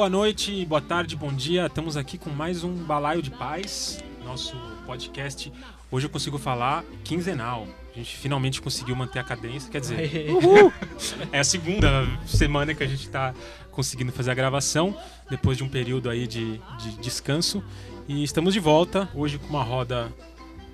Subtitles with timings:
[0.00, 1.66] Boa noite, boa tarde, bom dia.
[1.66, 4.56] Estamos aqui com mais um Balaio de Paz, nosso
[4.86, 5.52] podcast.
[5.90, 7.68] Hoje eu consigo falar quinzenal.
[7.94, 9.98] A gente finalmente conseguiu manter a cadência, quer dizer,
[11.30, 13.34] é a segunda semana que a gente está
[13.70, 14.96] conseguindo fazer a gravação,
[15.28, 17.62] depois de um período aí de, de descanso.
[18.08, 20.10] E estamos de volta, hoje com uma roda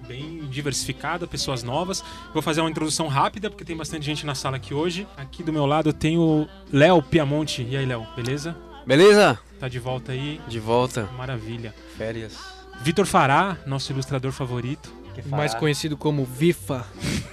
[0.06, 2.00] bem diversificada, pessoas novas.
[2.32, 5.04] Vou fazer uma introdução rápida, porque tem bastante gente na sala aqui hoje.
[5.16, 7.66] Aqui do meu lado eu tenho o Léo Piamonte.
[7.68, 8.56] E aí, Léo, beleza?
[8.86, 9.38] Beleza?
[9.58, 10.40] Tá de volta aí?
[10.48, 11.08] De volta.
[11.16, 11.74] Maravilha.
[11.96, 12.38] Férias.
[12.82, 14.92] Vitor Fará, nosso ilustrador favorito.
[15.26, 16.86] Mais conhecido como Vifa.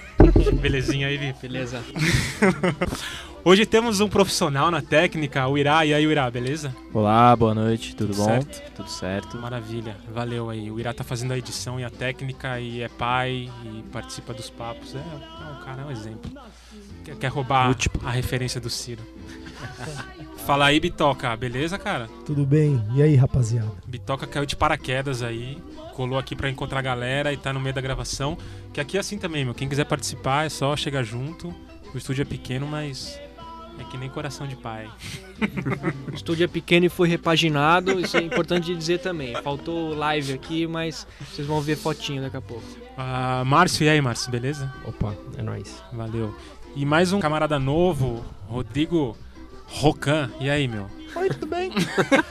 [0.60, 1.40] Belezinha aí, Vitor.
[1.42, 1.82] Beleza.
[3.46, 5.84] Hoje temos um profissional na técnica, o Irá.
[5.84, 6.74] E aí, o Irá, beleza?
[6.94, 8.24] Olá, boa noite, tudo, Tudo bom?
[8.24, 8.72] certo?
[8.74, 9.36] Tudo certo.
[9.36, 10.70] Maravilha, valeu aí.
[10.70, 14.48] O Irá tá fazendo a edição e a técnica e é pai e participa dos
[14.48, 14.94] papos.
[14.94, 16.30] É, é um cara, é um exemplo.
[17.04, 18.00] Quer, quer roubar Múltiplo.
[18.08, 19.02] a referência do Ciro.
[20.46, 22.08] Fala aí, Bitoca, beleza, cara?
[22.26, 22.82] Tudo bem?
[22.94, 23.70] E aí, rapaziada?
[23.86, 25.56] Bitoca caiu de paraquedas aí,
[25.94, 28.36] colou aqui pra encontrar a galera e tá no meio da gravação.
[28.72, 29.54] Que aqui é assim também, meu.
[29.54, 31.54] Quem quiser participar é só chegar junto.
[31.94, 33.18] O estúdio é pequeno, mas
[33.78, 34.88] é que nem coração de pai.
[36.10, 39.34] O estúdio é pequeno e foi repaginado, isso é importante dizer também.
[39.42, 42.64] Faltou live aqui, mas vocês vão ver fotinho daqui a pouco.
[42.96, 44.72] Ah, Márcio, e aí, Márcio, beleza?
[44.84, 45.82] Opa, é nóis.
[45.92, 46.34] Valeu.
[46.76, 49.16] E mais um camarada novo, Rodrigo
[49.78, 50.30] Rocan.
[50.40, 50.86] E aí, meu?
[51.16, 51.70] Oi, tudo bem?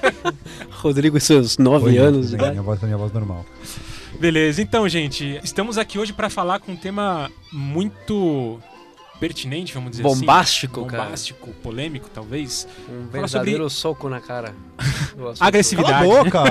[0.71, 2.51] Rodrigo, seus nove Oi, anos idade.
[2.51, 3.45] minha voz é minha voz normal.
[4.19, 8.59] Beleza, então, gente, estamos aqui hoje para falar com um tema muito
[9.19, 10.89] pertinente, vamos dizer Bombástico, assim.
[10.89, 11.03] cara.
[11.03, 12.67] Bombástico, polêmico, talvez.
[12.89, 14.53] Um Fala sobre- verdadeiro soco na cara.
[14.77, 15.17] assunto.
[15.17, 15.93] Cala Agressividade.
[15.93, 16.43] a boca!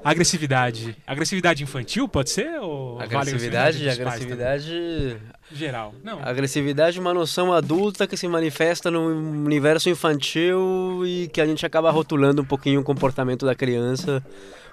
[0.06, 0.96] Agressividade.
[1.04, 2.60] Agressividade infantil, pode ser?
[2.60, 5.16] Ou vale Agressividade, pais agressividade.
[5.52, 5.94] Geral.
[6.04, 6.20] Não.
[6.22, 9.04] Agressividade é uma noção adulta que se manifesta no
[9.44, 14.24] universo infantil e que a gente acaba rotulando um pouquinho o comportamento da criança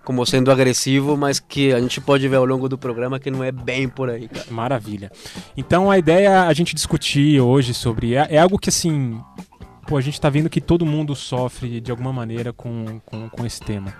[0.03, 3.43] como sendo agressivo, mas que a gente pode ver ao longo do programa que não
[3.43, 4.45] é bem por aí, cara.
[4.51, 5.11] Maravilha.
[5.57, 8.13] Então a ideia é a gente discutir hoje sobre.
[8.13, 9.19] É, é algo que assim.
[9.87, 13.45] Pô, a gente tá vendo que todo mundo sofre de alguma maneira com, com, com
[13.45, 13.93] esse tema.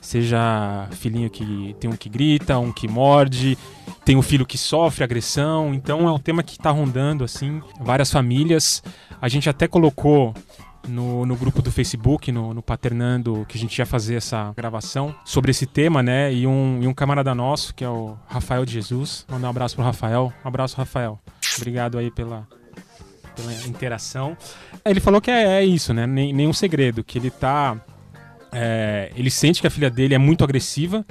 [0.00, 3.58] Seja filhinho que tem um que grita, um que morde,
[4.04, 5.74] tem um filho que sofre agressão.
[5.74, 8.82] Então é um tema que tá rondando, assim, várias famílias.
[9.20, 10.34] A gente até colocou
[10.88, 15.14] no, no grupo do Facebook, no, no Paternando, que a gente ia fazer essa gravação
[15.24, 16.32] sobre esse tema, né?
[16.32, 19.26] E um, e um camarada nosso, que é o Rafael de Jesus.
[19.28, 20.32] Mandar um abraço pro Rafael.
[20.44, 21.18] Um abraço, Rafael.
[21.56, 22.46] Obrigado aí pela,
[23.34, 24.36] pela interação.
[24.84, 26.06] Ele falou que é, é isso, né?
[26.06, 27.76] Nem, nenhum segredo, que ele tá.
[28.58, 31.04] É, ele sente que a filha dele é muito agressiva.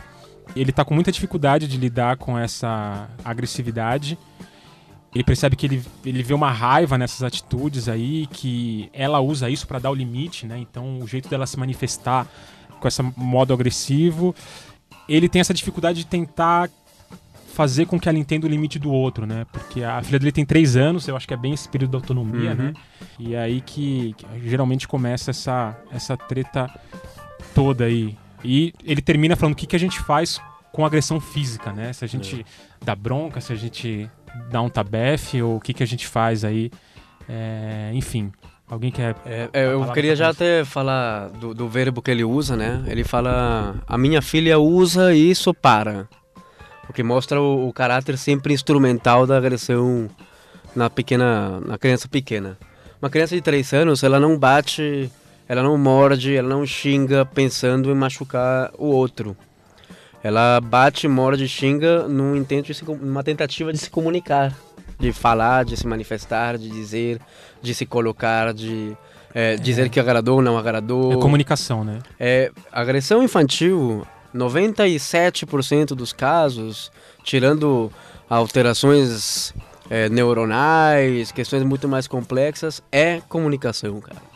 [0.56, 4.18] Ele tá com muita dificuldade de lidar com essa agressividade.
[5.14, 9.68] Ele percebe que ele, ele vê uma raiva nessas atitudes aí, que ela usa isso
[9.68, 10.58] pra dar o limite, né?
[10.58, 12.28] Então o jeito dela se manifestar
[12.80, 14.36] com esse modo agressivo,
[15.08, 16.70] ele tem essa dificuldade de tentar
[17.54, 19.46] fazer com que ela entenda o limite do outro, né?
[19.52, 21.98] Porque a filha dele tem três anos, eu acho que é bem esse período da
[22.00, 22.56] autonomia, Uhum.
[22.58, 22.74] né?
[23.18, 26.70] E é aí que, que geralmente começa essa, essa treta
[27.56, 28.16] toda aí.
[28.44, 30.40] E ele termina falando o que, que a gente faz
[30.72, 31.94] com agressão física, né?
[31.94, 32.46] Se a gente
[32.84, 34.12] dá bronca, se a gente
[34.52, 36.70] dá um tabefe, ou o que, que a gente faz aí.
[37.28, 38.32] É, enfim,
[38.70, 39.16] alguém quer.
[39.26, 42.84] É, é, eu queria já até falar do, do verbo que ele usa, né?
[42.88, 46.08] Ele fala: A minha filha usa isso para.
[46.88, 50.08] O que mostra o, o caráter sempre instrumental da agressão
[50.76, 52.58] na pequena, na criança pequena.
[53.02, 55.10] Uma criança de 3 anos, ela não bate,
[55.48, 59.38] ela não morde, ela não xinga pensando em machucar o outro.
[60.24, 64.56] Ela bate, morde, xinga num intento se, numa tentativa de se comunicar,
[65.00, 67.20] de falar, de se manifestar, de dizer,
[67.62, 68.98] de se colocar, de
[69.36, 71.14] é, dizer que agradou ou não agradou.
[71.14, 72.00] É comunicação, né?
[72.20, 74.04] É, agressão infantil,
[74.34, 76.92] 97% dos casos,
[77.24, 77.92] tirando
[78.28, 79.54] alterações
[79.92, 84.35] é, neuronais, questões muito mais complexas, é comunicação, cara.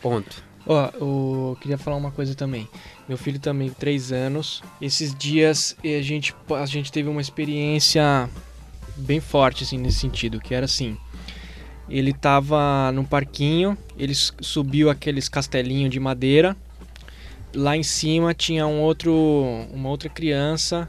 [0.00, 0.42] Ponto.
[0.66, 2.68] Ó, eu queria falar uma coisa também.
[3.08, 4.62] Meu filho também, 3 anos.
[4.80, 8.28] Esses dias a gente, a gente teve uma experiência
[8.96, 10.40] bem forte, assim, nesse sentido.
[10.40, 10.96] Que era assim:
[11.88, 16.56] ele tava num parquinho, ele subiu aqueles castelinhos de madeira.
[17.54, 19.10] Lá em cima tinha um outro,
[19.72, 20.86] uma outra criança,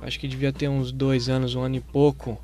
[0.00, 2.40] acho que devia ter uns dois anos, um ano e pouco.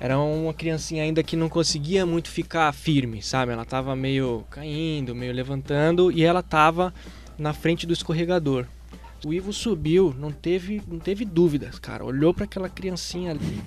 [0.00, 3.52] Era uma criancinha ainda que não conseguia muito ficar firme, sabe?
[3.52, 6.94] Ela tava meio caindo, meio levantando e ela tava
[7.36, 8.66] na frente do escorregador.
[9.26, 12.04] O Ivo subiu, não teve, não teve dúvidas, cara.
[12.04, 13.60] Olhou para aquela criancinha ali.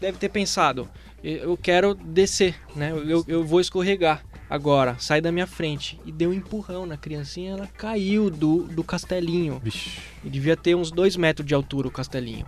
[0.00, 0.88] Deve ter pensado,
[1.22, 2.90] eu quero descer, né?
[2.90, 4.24] Eu, eu vou escorregar.
[4.48, 6.00] Agora, sai da minha frente.
[6.06, 9.60] E deu um empurrão na criancinha, ela caiu do, do castelinho.
[9.62, 10.00] Vixe.
[10.24, 12.46] E devia ter uns dois metros de altura o castelinho.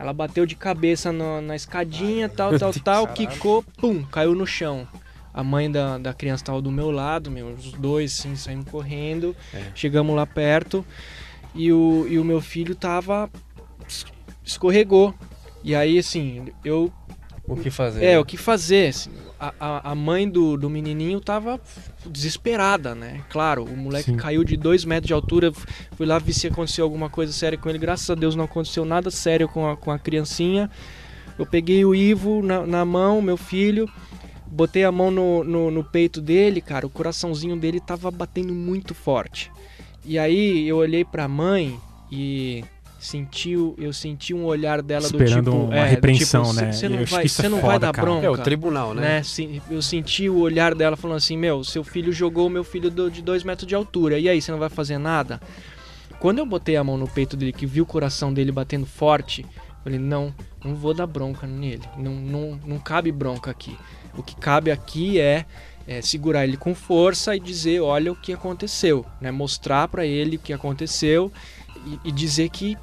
[0.00, 4.88] Ela bateu de cabeça no- na escadinha, tal, tal, tal, quicou, pum, caiu no chão.
[5.32, 9.36] A mãe da, da criança tava do meu lado, meu, os dois assim, saímos correndo.
[9.54, 9.62] É.
[9.74, 10.84] Chegamos lá perto
[11.54, 13.30] e o, e o meu filho tava.
[13.86, 14.06] es-
[14.44, 15.14] escorregou.
[15.62, 16.90] E aí, assim, eu
[17.46, 18.04] O que fazer?
[18.04, 18.88] é, o que fazer?
[18.88, 19.10] assim,
[19.40, 21.58] a, a, a mãe do, do menininho tava
[22.06, 23.22] desesperada, né?
[23.30, 24.16] Claro, o moleque Sim.
[24.16, 25.50] caiu de dois metros de altura.
[25.96, 27.78] Fui lá ver se aconteceu alguma coisa séria com ele.
[27.78, 30.70] Graças a Deus não aconteceu nada sério com a, com a criancinha.
[31.38, 33.88] Eu peguei o Ivo na, na mão, meu filho.
[34.46, 36.86] Botei a mão no, no, no peito dele, cara.
[36.86, 39.50] O coraçãozinho dele tava batendo muito forte.
[40.04, 41.80] E aí eu olhei pra mãe
[42.12, 42.62] e
[43.00, 45.64] senti, o- eu senti um olhar dela Esperando do tipo.
[45.64, 46.72] uma é, do repreensão, tipo, né?
[46.72, 48.06] Você Eu não vai, é você não foda, vai dar cara.
[48.06, 48.26] bronca.
[48.26, 49.00] É o tribunal, né?
[49.02, 49.22] né?
[49.22, 52.90] Sim, eu senti o olhar dela falando assim: Meu, seu filho jogou o meu filho
[52.90, 54.18] do- de dois metros de altura.
[54.18, 55.40] E aí, você não vai fazer nada?
[56.20, 59.40] Quando eu botei a mão no peito dele, que vi o coração dele batendo forte,
[59.42, 59.48] eu
[59.82, 61.82] falei: Não, não vou dar bronca nele.
[61.96, 63.74] Não, não, não cabe bronca aqui.
[64.16, 65.46] O que cabe aqui é,
[65.86, 69.06] é segurar ele com força e dizer: Olha o que aconteceu.
[69.20, 69.30] Né?
[69.30, 71.32] Mostrar pra ele o que aconteceu
[72.04, 72.76] e, e dizer que.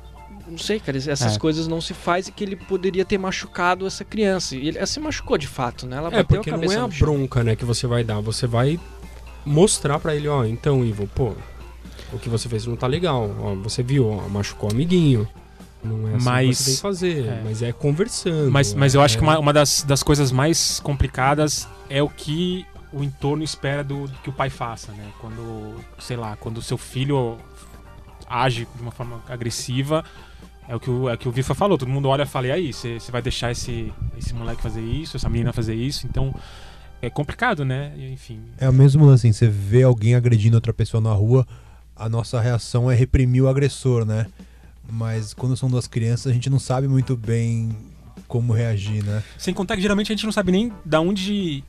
[0.49, 1.39] Não sei, cara, essas É.
[1.39, 4.55] coisas não se faz e que ele poderia ter machucado essa criança.
[4.55, 5.97] E ele ela se machucou de fato, né?
[5.97, 8.19] Ela É, bateu porque a não cabeça é a bronca, né, que você vai dar.
[8.21, 8.79] Você vai
[9.45, 11.33] mostrar pra ele, ó, então, Ivo, pô,
[12.13, 13.29] o que você fez não tá legal.
[13.39, 15.27] Ó, você viu, ó, machucou o amiguinho.
[15.83, 17.41] Não é assim Mas- que você tem que fazer, é.
[17.43, 18.51] mas é conversando.
[18.51, 22.09] Mas, mas eu é- acho que uma, uma das, das coisas mais complicadas é o
[22.09, 25.05] que o entorno espera do, do que o pai faça, né?
[25.19, 27.37] Quando, sei lá, quando o seu filho
[28.27, 30.03] age de uma forma agressiva,
[30.67, 31.77] é o que o, é o, que o Vifa falou.
[31.77, 35.17] Todo mundo olha e fala, e aí, você vai deixar esse, esse moleque fazer isso,
[35.17, 36.05] essa menina fazer isso?
[36.05, 36.33] Então,
[37.01, 37.93] é complicado, né?
[38.11, 38.41] Enfim.
[38.57, 41.47] É o mesmo assim, você vê alguém agredindo outra pessoa na rua,
[41.95, 44.27] a nossa reação é reprimir o agressor, né?
[44.89, 47.75] Mas quando são duas crianças, a gente não sabe muito bem
[48.27, 49.23] como reagir, né?
[49.37, 51.63] Sem contar que geralmente a gente não sabe nem da onde.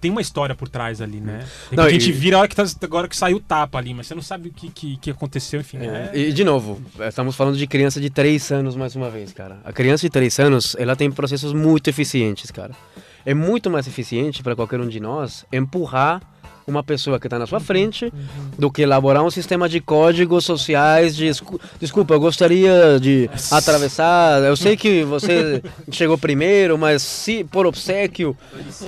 [0.00, 1.46] Tem uma história por trás ali, né?
[1.70, 3.78] De Não, a gente e- vira a hora que, tá, agora que saiu o tapa
[3.78, 5.78] ali, mas você não sabe o que, que, que aconteceu, enfim.
[5.78, 9.32] É, é- E, de novo, estamos falando de criança de 3 anos mais uma vez,
[9.32, 9.58] cara.
[9.64, 12.72] A criança de 3 anos, ela tem processos muito eficientes, cara.
[13.24, 16.20] É muito mais eficiente para qualquer um de nós empurrar
[16.66, 18.12] uma pessoa que está na sua frente
[18.58, 24.42] do que elaborar um sistema de códigos sociais de escu- desculpa, eu gostaria de atravessar,
[24.42, 28.36] eu sei que você chegou primeiro, mas se por obsequio,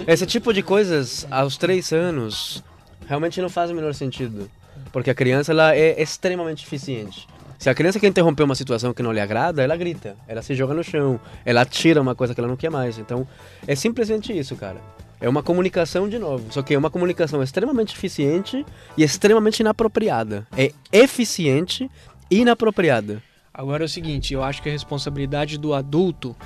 [0.06, 2.62] esse tipo de coisas aos três anos
[3.06, 4.50] realmente não faz o menor sentido,
[4.92, 7.26] porque a criança ela é extremamente eficiente.
[7.58, 10.54] Se a criança quer interromper uma situação que não lhe agrada, ela grita, ela se
[10.54, 12.98] joga no chão, ela tira uma coisa que ela não quer mais.
[12.98, 13.26] Então,
[13.66, 14.76] é simplesmente isso, cara.
[15.20, 18.64] É uma comunicação de novo, só que é uma comunicação extremamente eficiente
[18.96, 20.46] e extremamente inapropriada.
[20.56, 21.90] É eficiente
[22.30, 23.22] e inapropriada.
[23.52, 26.36] Agora é o seguinte, eu acho que a responsabilidade do adulto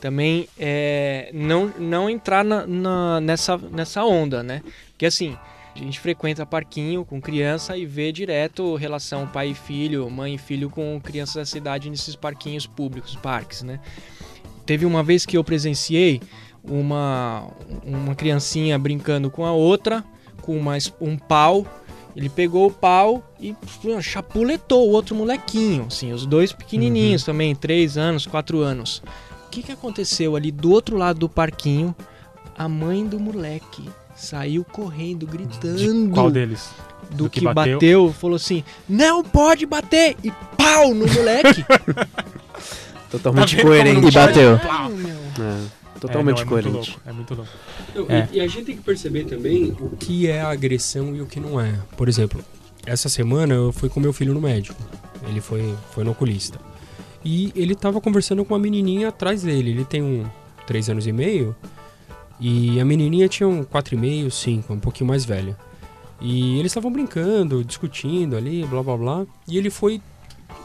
[0.00, 4.62] também é não, não entrar na, na- nessa, nessa onda, né?
[4.90, 5.34] Porque assim,
[5.74, 10.38] a gente frequenta parquinho com criança e vê direto relação pai e filho, mãe e
[10.38, 13.80] filho com crianças da cidade nesses parquinhos públicos, parques, né?
[14.66, 16.20] Teve uma vez que eu presenciei
[16.68, 17.44] uma,
[17.84, 20.04] uma criancinha brincando com a outra,
[20.42, 21.66] com uma, es- um pau.
[22.16, 23.54] Ele pegou o pau e
[24.00, 29.02] chapuletou o outro molequinho, assim, os dois pequenininhos também, 3 anos, 4 anos.
[29.46, 31.94] O que, que aconteceu ali do outro lado do parquinho?
[32.56, 36.70] A mãe do moleque saiu correndo, gritando Qual deles?
[37.10, 37.74] do, do que que, bateu?
[37.74, 38.12] bateu.
[38.12, 40.16] falou assim: não pode bater!
[40.24, 41.64] E pau no moleque!
[43.10, 44.06] Totalmente Tá coerente.
[44.08, 44.60] E bateu.
[44.68, 45.16] Ai, meu.
[45.40, 45.60] É,
[46.00, 46.72] totalmente É, não, é coerente.
[46.72, 47.50] Muito louco, é muito louco.
[47.94, 48.28] Não, É.
[48.32, 51.40] E, e a gente tem que perceber também o que é agressão e o que
[51.40, 51.74] não é.
[51.96, 52.44] Por exemplo,
[52.86, 54.80] essa semana eu fui com meu filho no médico.
[55.28, 56.58] Ele foi, foi no oculista.
[57.24, 59.70] E ele tava conversando com uma menininha atrás dele.
[59.70, 60.24] Ele tem um
[60.66, 61.54] 3 anos e meio.
[62.40, 65.56] E a menininha tinha um 4,5, 5, um pouquinho mais velha.
[66.20, 69.26] E eles estavam brincando, discutindo ali, blá blá blá.
[69.46, 70.00] E ele foi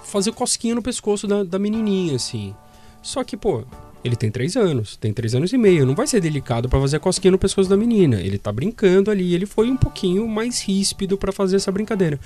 [0.04, 2.56] fazer cosquinha no pescoço da, da menininha, assim.
[3.02, 3.64] Só que, pô,
[4.04, 5.86] ele tem 3 anos, tem 3 anos e meio.
[5.86, 8.20] Não vai ser delicado pra fazer cosquinha no pescoço da menina.
[8.22, 9.34] Ele tá brincando ali.
[9.34, 12.20] Ele foi um pouquinho mais ríspido pra fazer essa brincadeira.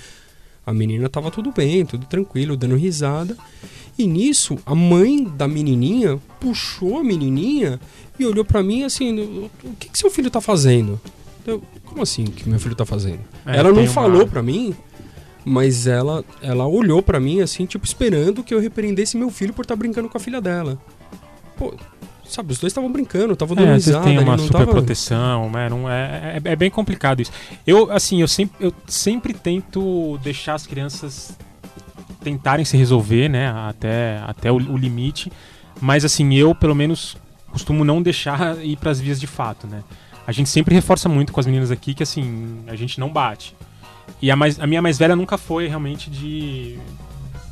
[0.66, 3.38] A menina tava tudo bem, tudo tranquilo, dando risada.
[3.98, 7.80] E nisso, a mãe da menininha puxou a menininha
[8.20, 11.00] e olhou pra mim assim: o que, que seu filho tá fazendo?
[11.46, 13.20] Eu, Como assim que meu filho tá fazendo?
[13.46, 14.76] É, ela não tem uma- falou pra mim,
[15.46, 19.62] mas ela, ela olhou pra mim assim, tipo, esperando que eu repreendesse meu filho por
[19.62, 20.78] estar brincando com a filha dela.
[21.58, 21.74] Pô,
[22.26, 24.06] sabe, os dois estavam brincando, estavam É, dando vezes risada.
[24.06, 24.72] tem uma super tava...
[24.72, 25.70] proteção, né?
[25.70, 27.32] Não é, é, é bem complicado isso.
[27.66, 31.38] Eu, assim, eu sempre, eu sempre tento deixar as crianças
[32.24, 33.50] tentarem se resolver, né?
[33.50, 35.32] Até, até o, o limite.
[35.80, 37.16] Mas, assim, eu, pelo menos,
[37.52, 39.84] costumo não deixar ir para as vias de fato, né?
[40.26, 43.56] A gente sempre reforça muito com as meninas aqui que, assim, a gente não bate.
[44.22, 46.78] E a, mais, a minha mais velha nunca foi realmente de,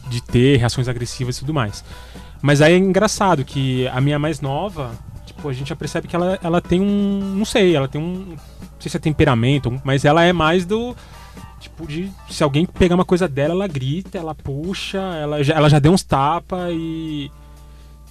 [0.09, 1.83] de ter reações agressivas e tudo mais.
[2.45, 4.91] Mas aí é engraçado que a minha mais nova,
[5.25, 7.19] tipo, a gente já percebe que ela, ela tem um.
[7.35, 8.19] Não sei, ela tem um.
[8.19, 8.37] Não
[8.79, 10.95] sei se é temperamento, mas ela é mais do.
[11.59, 12.11] Tipo, de.
[12.29, 15.91] Se alguém pegar uma coisa dela, ela grita, ela puxa, ela já, ela já deu
[15.91, 17.31] uns tapas e.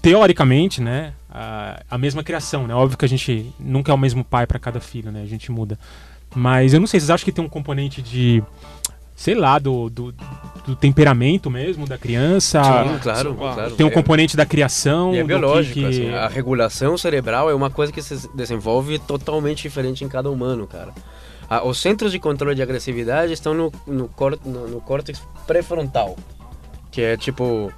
[0.02, 1.12] Teoricamente, né?
[1.30, 2.74] A, a mesma criação, né?
[2.74, 5.22] Óbvio que a gente nunca é o mesmo pai para cada filho, né?
[5.22, 5.78] A gente muda.
[6.34, 8.42] Mas eu não sei, vocês acham que tem um componente de.
[9.16, 10.12] Sei lá, do, do,
[10.66, 12.62] do temperamento mesmo da criança?
[12.62, 13.70] Sim, claro, claro.
[13.76, 15.14] Tem um É- componente da criação.
[15.14, 18.98] E é biológico, que- que- assim, a regulação cerebral é uma coisa que se desenvolve
[18.98, 20.92] totalmente diferente em cada humano, cara.
[21.48, 26.16] Ah, os centros de controle de agressividade estão no, no, cor, no, no córtex pré-frontal,
[26.90, 27.70] que é tipo,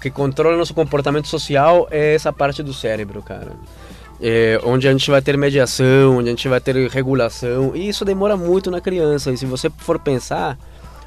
[0.00, 3.52] que controla nosso comportamento social, é essa parte do cérebro, cara.
[4.20, 8.04] É, onde a gente vai ter mediação, onde a gente vai ter regulação, e isso
[8.04, 10.56] demora muito na criança, e se você for pensar,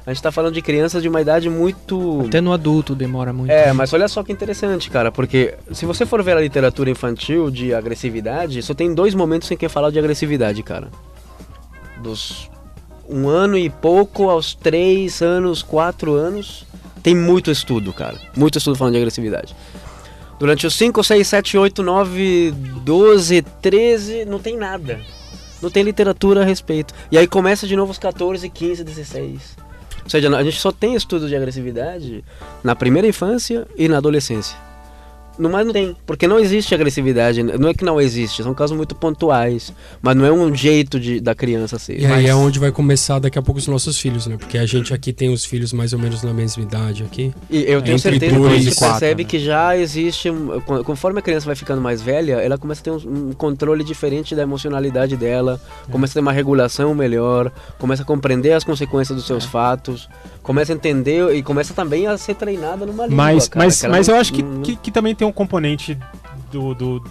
[0.08, 2.22] a gente tá falando de crianças de uma idade muito...
[2.26, 3.50] Até no adulto demora muito.
[3.50, 7.50] É, mas olha só que interessante, cara, porque se você for ver a literatura infantil
[7.50, 10.88] de agressividade, só tem dois momentos em que falar de agressividade, cara.
[12.02, 12.48] Dos
[13.06, 16.64] um ano e pouco aos três anos, quatro anos,
[17.02, 18.18] tem muito estudo, cara.
[18.34, 19.54] Muito estudo falando de agressividade.
[20.38, 25.02] Durante os 5, 6, 7, 8, 9, 12, 13, não tem nada.
[25.60, 26.94] Não tem literatura a respeito.
[27.12, 29.67] E aí começa de novo os 14, 15, 16.
[30.08, 32.24] Ou seja, a gente só tem estudo de agressividade
[32.64, 34.56] na primeira infância e na adolescência.
[35.38, 37.42] No mais não tem, porque não existe agressividade.
[37.42, 39.72] Não é que não existe, são casos muito pontuais.
[40.02, 42.00] Mas não é um jeito de, da criança ser.
[42.00, 44.36] E aí é onde vai começar daqui a pouco os nossos filhos, né?
[44.36, 47.32] Porque a gente aqui tem os filhos mais ou menos na mesma idade aqui.
[47.50, 49.28] E eu tenho Entre certeza que dois você e quatro, percebe né?
[49.28, 50.30] que já existe,
[50.66, 53.84] con- conforme a criança vai ficando mais velha, ela começa a ter um, um controle
[53.84, 59.16] diferente da emocionalidade dela, começa a ter uma regulação melhor, começa a compreender as consequências
[59.16, 60.08] dos seus fatos,
[60.42, 63.16] começa a entender e começa também a ser treinada numa língua.
[63.24, 65.96] Mas, cara, mas, mas não- eu acho que, não- que, que também tem um componente
[66.50, 67.04] do, do,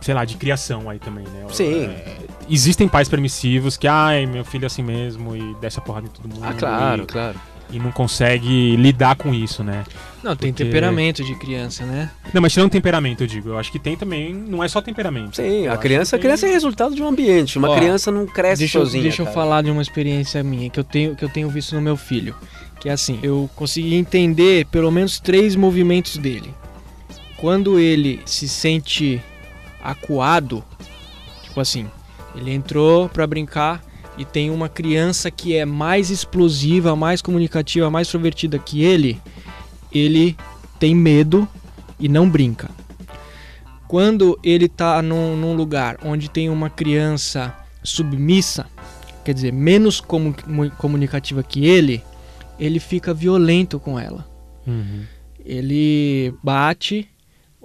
[0.00, 1.46] sei lá, de criação aí também, né?
[1.50, 1.84] Sim.
[1.86, 2.16] É,
[2.48, 6.10] existem pais permissivos que, ai, meu filho é assim mesmo e desce a porrada em
[6.10, 6.44] todo mundo.
[6.44, 7.40] Ah, claro, e, claro.
[7.70, 9.84] e não consegue lidar com isso, né?
[10.22, 12.10] Não, tem Porque- temperamento de criança, né?
[12.32, 13.50] Não, mas tirando temperamento, eu digo.
[13.50, 15.36] Eu acho que tem também, não é só temperamento.
[15.36, 17.58] Sim, Eu a criança, a tem- criança é resultado de um ambiente.
[17.58, 19.02] Uma Ó, criança não cresce Deixa, eu, sozinha.
[19.02, 19.34] deixa eu cara.
[19.34, 22.34] falar de uma experiência minha que eu tenho que eu tenho visto no meu filho,
[22.80, 26.54] que é assim, eu consegui entender pelo menos três movimentos dele.
[27.44, 29.22] Quando ele se sente
[29.82, 30.64] acuado,
[31.42, 31.86] tipo assim,
[32.34, 33.84] ele entrou pra brincar
[34.16, 39.20] e tem uma criança que é mais explosiva, mais comunicativa, mais extrovertida que ele,
[39.92, 40.34] ele
[40.80, 41.46] tem medo
[42.00, 42.70] e não brinca.
[43.86, 48.64] Quando ele tá num, num lugar onde tem uma criança submissa,
[49.22, 52.02] quer dizer, menos comu- mu- comunicativa que ele,
[52.58, 54.26] ele fica violento com ela.
[54.66, 55.02] Uhum.
[55.44, 57.06] Ele bate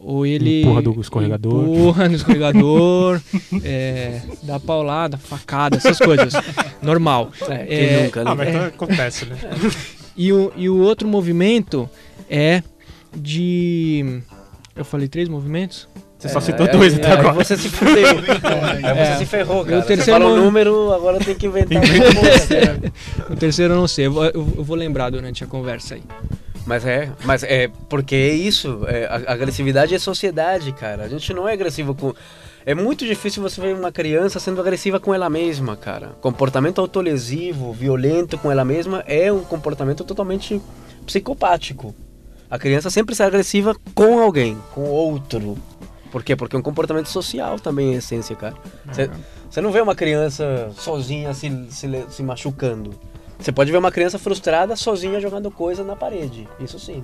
[0.02, 1.64] ou ele Empurra do escorregador.
[1.64, 3.22] empurra no escorregador,
[3.64, 6.34] é, dá paulada, facada, essas coisas.
[6.82, 7.32] Normal.
[7.50, 8.32] É, É, nunca, né?
[8.32, 9.36] Ah, mas então acontece, né?
[10.18, 11.90] E o, e o outro movimento
[12.30, 12.62] é
[13.16, 14.22] de.
[14.76, 15.88] Eu falei três movimentos?
[16.18, 17.34] Você só citou dois até É, agora.
[17.34, 17.96] você se fudeu.
[18.84, 19.06] É.
[19.06, 19.82] você se ferrou, o cara.
[19.82, 21.82] Você terceiro fala mo- número, agora tem que inventar.
[23.30, 26.04] O terceiro eu não sei, eu vou, eu vou lembrar durante a conversa aí.
[26.70, 28.82] Mas é, mas é porque é isso.
[28.88, 31.04] é, a, a agressividade é sociedade, cara.
[31.04, 32.14] A gente não é agressivo com.
[32.64, 36.10] É muito difícil você ver uma criança sendo agressiva com ela mesma, cara.
[36.22, 40.62] Comportamento autolesivo, violento com ela mesma é um comportamento totalmente
[41.08, 41.96] psicopático.
[42.52, 45.58] A criança sempre será agressiva com alguém, com outro.
[46.12, 46.36] Por quê?
[46.36, 48.56] Porque é um comportamento social também, em essência, cara.
[48.92, 49.10] Você-
[49.50, 52.94] Você não vê uma criança sozinha se, se, se machucando.
[53.40, 56.48] Você pode ver uma criança frustrada sozinha jogando coisa na parede.
[56.60, 57.04] Isso sim.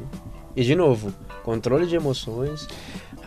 [0.56, 1.14] E de novo,
[1.44, 2.68] controle de emoções,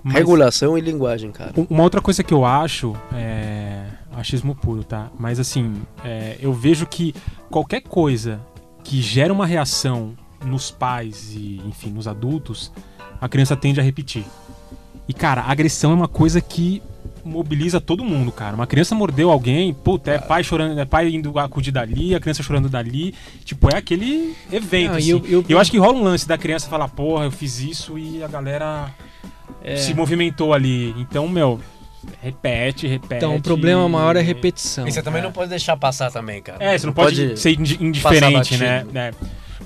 [0.02, 1.52] Mas- regulação e linguagem, cara.
[1.56, 5.10] Um- Uma outra coisa que eu acho é achismo puro, tá?
[5.18, 5.74] Mas assim,
[6.04, 7.14] é, eu vejo que
[7.50, 8.40] qualquer coisa
[8.84, 12.70] que gera uma reação nos pais e, enfim, nos adultos,
[13.20, 14.24] a criança tende a repetir.
[15.08, 16.82] E cara, a agressão é uma coisa que
[17.28, 18.54] mobiliza todo mundo, cara.
[18.54, 22.42] Uma criança mordeu alguém, puta, é pai chorando, é pai indo acudir dali, a criança
[22.42, 23.14] chorando dali.
[23.44, 24.90] Tipo, é aquele evento.
[24.92, 25.10] Não, assim.
[25.10, 27.98] eu- eu- eu acho que rola um lance da criança falar, porra, eu fiz isso
[27.98, 28.90] e a galera
[29.62, 29.76] É.
[29.76, 30.94] se movimentou ali.
[30.98, 31.60] Então, meu,
[32.22, 33.16] repete, repete.
[33.16, 34.86] Então, o problema maior é a repetição.
[34.88, 36.62] E você também não pode deixar passar também, cara.
[36.62, 38.84] É, você não pode, ser indi- indiferente, né?
[38.94, 39.10] É.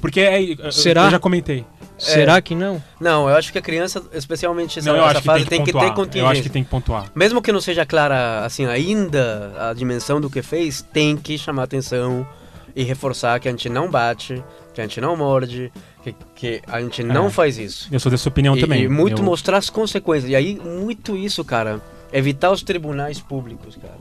[0.01, 1.05] Porque é, Será?
[1.05, 1.65] eu já comentei.
[2.03, 2.83] Será que não?
[3.01, 5.65] Não, eu acho que a criança, especialmente essa, Não, eu essa acho que fase, tem
[5.65, 6.21] que tem que, ter contingência.
[6.21, 7.07] eu acho que tem que pontuar.
[7.15, 11.63] Mesmo que não seja clara, assim, ainda a dimensão do que fez, tem que chamar
[11.65, 12.27] atenção
[12.75, 14.43] e reforçar que a gente não bate,
[14.75, 15.71] que a gente não morde,
[16.03, 17.31] que, que a gente não É.
[17.31, 17.89] faz isso.
[17.93, 18.83] Eu sou dessa opinião e, também.
[18.85, 19.25] e muito eu...
[19.25, 20.31] mostrar as consequências.
[20.31, 21.81] E aí, muito isso, cara.
[22.13, 23.95] Evitar os tribunais públicos, cara.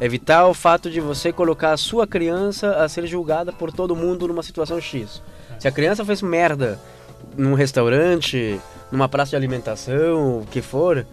[0.00, 4.26] Evitar o fato de você colocar a sua criança a ser julgada por todo mundo
[4.26, 5.22] numa situação X.
[5.58, 6.80] Se a criança fez merda
[7.36, 11.06] num restaurante, numa praça de alimentação, o que for,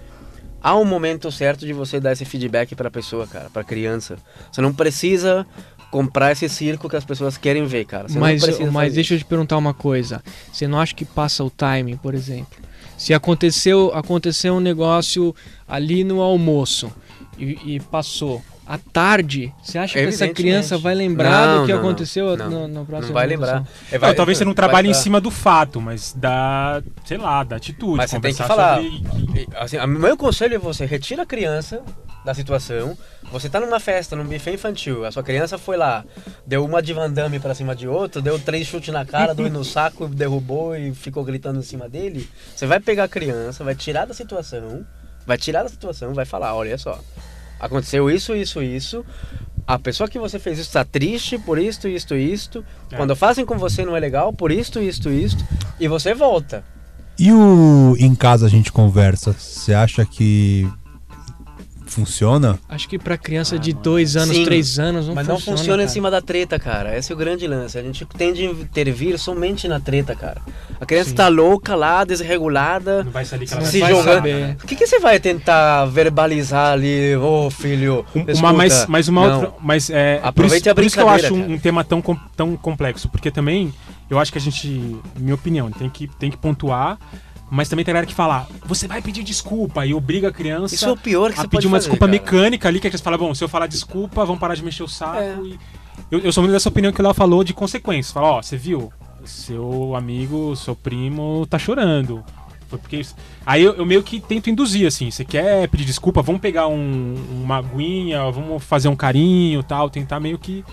[0.62, 4.18] há um momento certo de você dar esse feedback pra pessoa, cara, pra criança.
[4.52, 5.46] Você não precisa
[5.92, 8.08] comprar esse circo que as pessoas querem ver, cara.
[8.08, 10.24] Você Mas, não precisa mas deixa eu te perguntar uma coisa.
[10.52, 12.58] Você não acha que passa o timing, por exemplo?
[12.98, 15.36] Se aconteceu, aconteceu um negócio
[15.68, 16.92] ali no almoço
[17.38, 18.42] e, e passou.
[18.66, 22.50] À tarde, você acha que essa criança vai lembrar Não, do que não, aconteceu Não.
[22.50, 23.66] no, no próximo Não vai lembrar.
[23.92, 27.44] É, Não, talvez você não trabalhe em vai- cima do fato, mas da, sei lá,
[27.44, 27.98] da atitude.
[27.98, 28.78] Mas você tem que falar.
[28.82, 31.82] sobre- Assim, o meu conselho é você retira a criança
[32.24, 32.96] da situação.
[33.32, 36.06] Você tá numa festa, num buffet infantil, a sua criança foi lá,
[36.46, 39.52] deu uma de Van Damme pra cima de outro, deu três chutes na cara, dois
[39.52, 42.30] no saco, derrubou e ficou gritando em cima dele.
[42.56, 44.86] Você vai pegar a criança, vai tirar da situação,
[45.26, 47.00] vai tirar da situação, vai falar, olha só,
[47.62, 49.06] aconteceu isso, isso, isso.
[49.68, 52.66] A pessoa que você fez isso está triste por isto, isto, isto.
[52.92, 52.98] É.
[52.98, 55.46] Quando fazem com você não é legal por isto, isto, isto.
[55.80, 56.64] E você volta.
[57.18, 59.34] E o em casa a gente conversa?
[59.34, 60.68] Você acha que
[61.92, 62.58] funciona?
[62.70, 65.52] Acho que pra criança de dois anos, Sim, três anos, não Mas funciona.
[65.52, 65.94] não funciona em cara.
[65.94, 66.98] cima da treta, cara.
[66.98, 67.78] Esse é o grande lance.
[67.78, 70.42] A gente tende a intervir somente na treta, cara.
[70.80, 71.16] A criança Sim.
[71.16, 73.04] tá louca lá, desregulada.
[73.04, 74.16] Não vai sair que ela Se vai jogando.
[74.16, 74.58] saber.
[74.64, 78.06] O que, que você vai tentar verbalizar ali, ô filho?
[78.16, 79.36] Um- escuta, uma mais, mais uma não.
[79.36, 81.54] outra, mas é por Aproveite isso, a por isso que eu acho um, cara.
[81.54, 82.02] um tema tão
[82.36, 83.74] tão complexo, porque também
[84.10, 84.68] eu acho que a gente,
[85.18, 86.98] minha opinião, tem que tem que pontuar,
[87.52, 90.86] mas também tem galera que fala, você vai pedir desculpa e obriga a criança Isso
[90.86, 92.12] é o pior que a você pedir pode uma fazer, desculpa cara.
[92.12, 94.82] mecânica ali que a criança fala, bom, se eu falar desculpa, vão parar de mexer
[94.84, 95.20] o saco.
[95.22, 95.36] É.
[95.44, 95.60] e-
[96.10, 98.12] eu, eu sou muito dessa opinião que o Léo falou de consequências.
[98.12, 98.92] Fala, ó, você viu,
[99.26, 102.24] seu amigo, seu primo tá chorando.
[102.68, 103.16] Foi porque isso.
[103.46, 107.16] Aí eu, eu meio que tento induzir, assim, você quer pedir desculpa, vamos pegar um,
[107.44, 110.64] uma aguinha, vamos fazer um carinho tal, tentar meio que,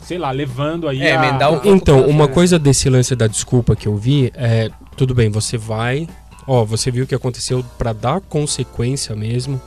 [0.00, 1.24] sei lá, levando aí É, a...
[1.26, 5.28] emendar um- Então, uma coisa desse lance da desculpa que eu vi é, tudo bem,
[5.30, 6.08] você vai,
[6.46, 9.60] ó, você viu o que aconteceu pra dar consequência mesmo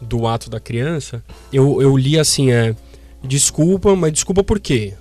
[0.00, 1.22] do ato da criança.
[1.52, 2.74] Eu, eu li assim, é,
[3.22, 4.94] desculpa, mas desculpa por quê?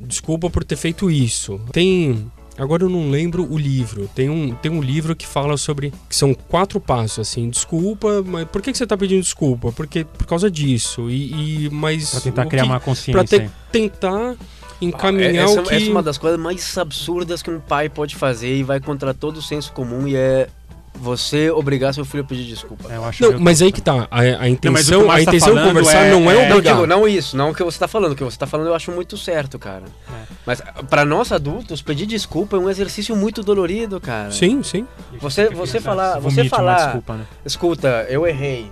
[0.00, 1.60] Desculpa por ter feito isso.
[1.72, 4.08] Tem, agora eu não lembro o livro.
[4.14, 7.48] Tem um, tem um livro que fala sobre que são quatro passos assim.
[7.48, 9.70] Desculpa, mas por que, que você tá pedindo desculpa?
[9.72, 11.08] Porque por causa disso.
[11.10, 13.40] E, e mas Pra tentar criar que- uma pra consciência.
[13.40, 14.36] te- tentar
[14.80, 17.88] encaminhar Ah, essa, o que essa é uma das coisas mais absurdas que um pai
[17.88, 20.48] pode fazer e vai contra todo o senso comum e é
[20.92, 22.92] você obrigar seu filho a pedir desculpa.
[22.92, 24.06] É, eu acho Não, mas aí que tá.
[24.10, 26.48] A, a Não, intenção, o a tá intenção de falando conversar é- não é, é-
[26.48, 26.74] Não, obrigar.
[26.74, 28.12] digo, não isso, não o que você tá falando.
[28.12, 29.84] O que você tá falando eu acho muito certo, cara.
[30.10, 30.22] É.
[30.44, 34.30] Mas pra nós adultos, pedir desculpa é um exercício muito dolorido, cara.
[34.30, 34.86] Sim, sim.
[35.20, 37.24] Você- você falar- você falar- desculpa, né?
[37.46, 38.70] Escuta, eu errei.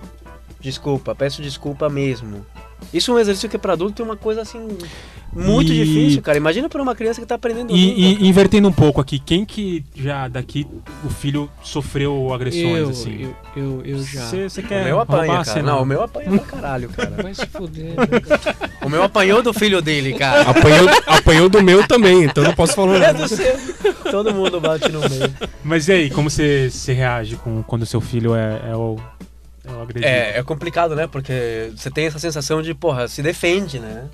[0.59, 2.45] Desculpa, peço desculpa mesmo.
[2.93, 4.67] Isso é um exercício que pra adulto é uma coisa assim
[5.33, 6.37] muito E- difícil, cara.
[6.37, 9.45] Imagina pra uma criança que tá aprendendo E, língua, e invertendo um pouco aqui, quem
[9.45, 10.65] que já daqui
[11.03, 13.21] o filho sofreu agressões Eu, assim?
[13.21, 14.25] eu, eu, eu já.
[14.27, 15.57] Você O quer meu apanha, roubar cara.
[15.57, 15.71] cena?
[15.73, 17.11] Não, o meu apanha pra caralho, cara.
[17.23, 17.93] Vai se fuder.
[18.83, 20.49] O meu apanhou do filho dele, cara.
[20.49, 23.19] Apanhou, apanhou do meu também, então não posso falar É nada.
[23.19, 23.55] do seu.
[24.09, 25.33] Todo mundo bate no meio.
[25.63, 28.97] Mas e aí, como você se reage com, quando seu filho é, é o,
[29.65, 29.87] é o?
[30.03, 31.05] É, é complicado, né?
[31.07, 34.05] Porque você tem essa sensação de, porra, se defende, né?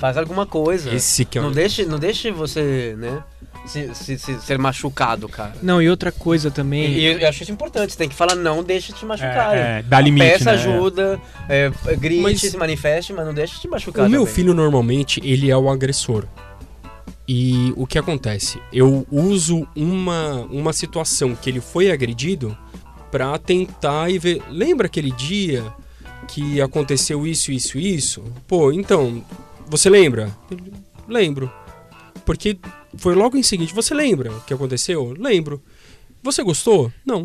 [0.00, 0.92] Faz alguma coisa.
[0.94, 1.52] Esse que é Não o...
[1.52, 3.22] deixe, não deixe você, né?
[3.66, 5.52] Se, se- se- ser machucado, cara.
[5.62, 6.90] Não, e outra coisa também.
[6.94, 7.92] e eu acho isso importante.
[7.92, 9.54] Você tem que falar, não deixe te machucar.
[9.54, 10.52] É, é, dá limite, Peça né?
[10.52, 14.06] ajuda, é, grite, Mas- se manifeste, mas não deixe te machucar.
[14.06, 14.34] O meu também.
[14.34, 16.24] filho normalmente ele é o agressor.
[17.28, 18.58] E o que acontece?
[18.72, 22.56] Eu uso uma, uma situação que ele foi agredido
[23.10, 24.42] pra tentar e ver.
[24.48, 25.62] Lembra aquele dia
[26.28, 28.24] que aconteceu isso, isso, isso?
[28.48, 29.22] Pô, então,
[29.70, 30.30] você lembra?
[31.08, 31.50] Lembro.
[32.24, 32.58] Porque
[32.96, 33.74] foi logo em seguinte.
[33.74, 35.14] Você lembra o que aconteceu?
[35.18, 35.62] Lembro.
[36.22, 36.92] Você gostou?
[37.04, 37.22] Não.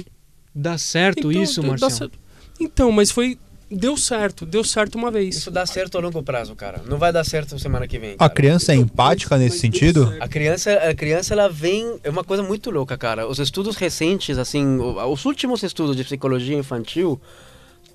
[0.53, 1.91] Dá certo Então, isso, dá Marcelo?
[1.91, 2.19] certo.
[2.60, 3.38] Então, mas foi
[3.69, 5.36] deu certo, deu certo uma vez.
[5.36, 6.81] Isso dá certo a longo prazo, cara.
[6.88, 8.13] Não vai dar certo semana que vem.
[8.13, 8.29] A cara.
[8.29, 10.15] criança é empática nesse sentido?
[10.19, 13.27] A criança, a criança ela vem, é uma coisa muito louca, cara.
[13.27, 17.19] Os estudos recentes, assim, o- os últimos estudos de psicologia infantil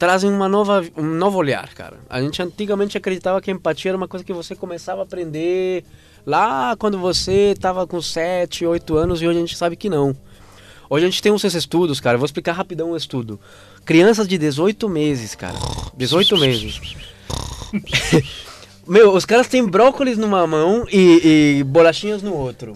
[0.01, 1.99] trazem uma nova, um novo olhar, cara.
[2.09, 5.85] A gente antigamente acreditava que empatia era uma coisa que você começava a aprender
[6.27, 10.17] lá quando você estava com 7, 8 anos e hoje a gente sabe que não.
[10.89, 12.15] Hoje a gente tem uns estudos, cara.
[12.15, 13.39] Eu vou explicar rapidão o estudo.
[13.85, 15.59] Crianças de 18 meses, cara.
[15.95, 16.81] 18 meses.
[18.89, 22.75] Meu, os caras têm brócolis numa mão e, e bolachinhas no outro.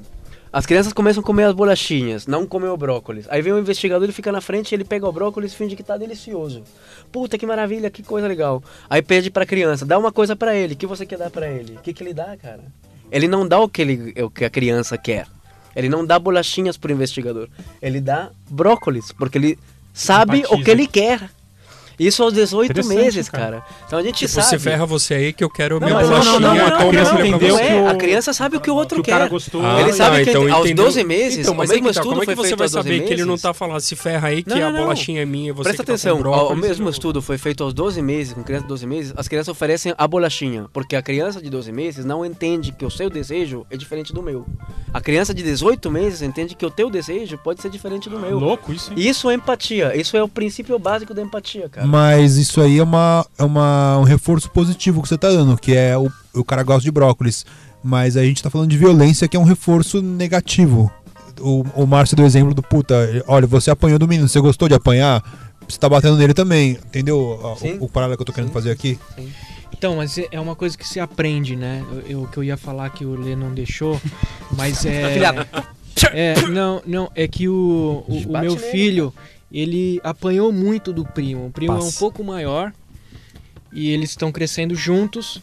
[0.54, 3.26] As crianças começam a comer as bolachinhas, não comer o brócolis.
[3.28, 5.82] Aí vem o investigador, ele fica na frente, ele pega o brócolis e finge que
[5.82, 6.62] tá delicioso.
[7.10, 8.62] Puta, que maravilha, que coisa legal.
[8.88, 10.74] Aí pede pra criança, dá uma coisa pra ele.
[10.74, 11.74] O que você quer dar pra ele?
[11.74, 12.60] O que, que ele dá, cara?
[13.10, 15.26] Ele não dá o que, ele, o que a criança quer.
[15.74, 17.48] Ele não dá bolachinhas pro investigador.
[17.82, 19.58] Ele dá brócolis, porque ele
[19.92, 20.62] sabe o Empatiza.
[20.62, 21.30] que ele quer.
[21.98, 23.44] Isso aos 18 Interessante, meses, cara.
[23.44, 23.64] cara.
[23.86, 24.46] Então a gente Tipo, sabe.
[24.48, 26.32] você ferra você aí que eu quero Não, minha mas bolachinha.
[26.32, 27.92] não, não, não, que é não, a entendeu que é.
[27.92, 29.12] o- criança sabe o que o outro que o quer.
[29.12, 29.64] cara gostou.
[29.64, 30.84] Ah, Ele sabe que então aos entendeu.
[30.84, 32.48] 12 meses, Então, o mas mesmo aí que tá, estudo como é que foi você
[32.48, 33.42] feito vai aos 12 saber que ele não meses?
[33.42, 34.80] tá falando se ferra aí que Não, não, a não.
[34.82, 37.62] bolachinha é minha e você Presta que tá atenção, brócolis, o mesmo estudo foi feito
[37.62, 41.02] aos 12 meses, com criança de 12 meses, as crianças oferecem a bolachinha, porque a
[41.02, 44.44] criança de 12 meses não entende que o seu desejo é diferente do meu.
[44.92, 48.38] A criança de 18 meses entende que o teu desejo pode ser diferente do meu.
[48.38, 48.96] Louco isso, hein?
[48.98, 51.83] Isso é empatia, isso é o princípio básico da empatia, cara.
[51.86, 55.74] Mas isso aí é, uma, é uma, um reforço positivo que você tá dando, que
[55.74, 57.44] é o, o cara gosta de brócolis.
[57.82, 60.90] Mas a gente tá falando de violência, que é um reforço negativo.
[61.40, 62.94] O, o Márcio deu exemplo do puta,
[63.26, 65.22] olha, você apanhou do menino, você gostou de apanhar?
[65.68, 67.56] Você tá batendo nele também, entendeu?
[67.58, 67.78] Sim.
[67.80, 68.54] O, o paralelo que eu tô querendo Sim.
[68.54, 68.98] fazer aqui.
[69.72, 71.84] Então, mas é- uma coisa que se aprende, né?
[72.06, 74.00] Eu, eu- que eu ia falar que o Lê não deixou,
[74.56, 75.18] mas é.
[76.12, 79.14] É não, não, é que o, o, o meu nele, filho,
[79.52, 81.46] ele apanhou muito do primo.
[81.46, 82.72] O primo é um pouco maior
[83.72, 85.42] e eles estão crescendo juntos.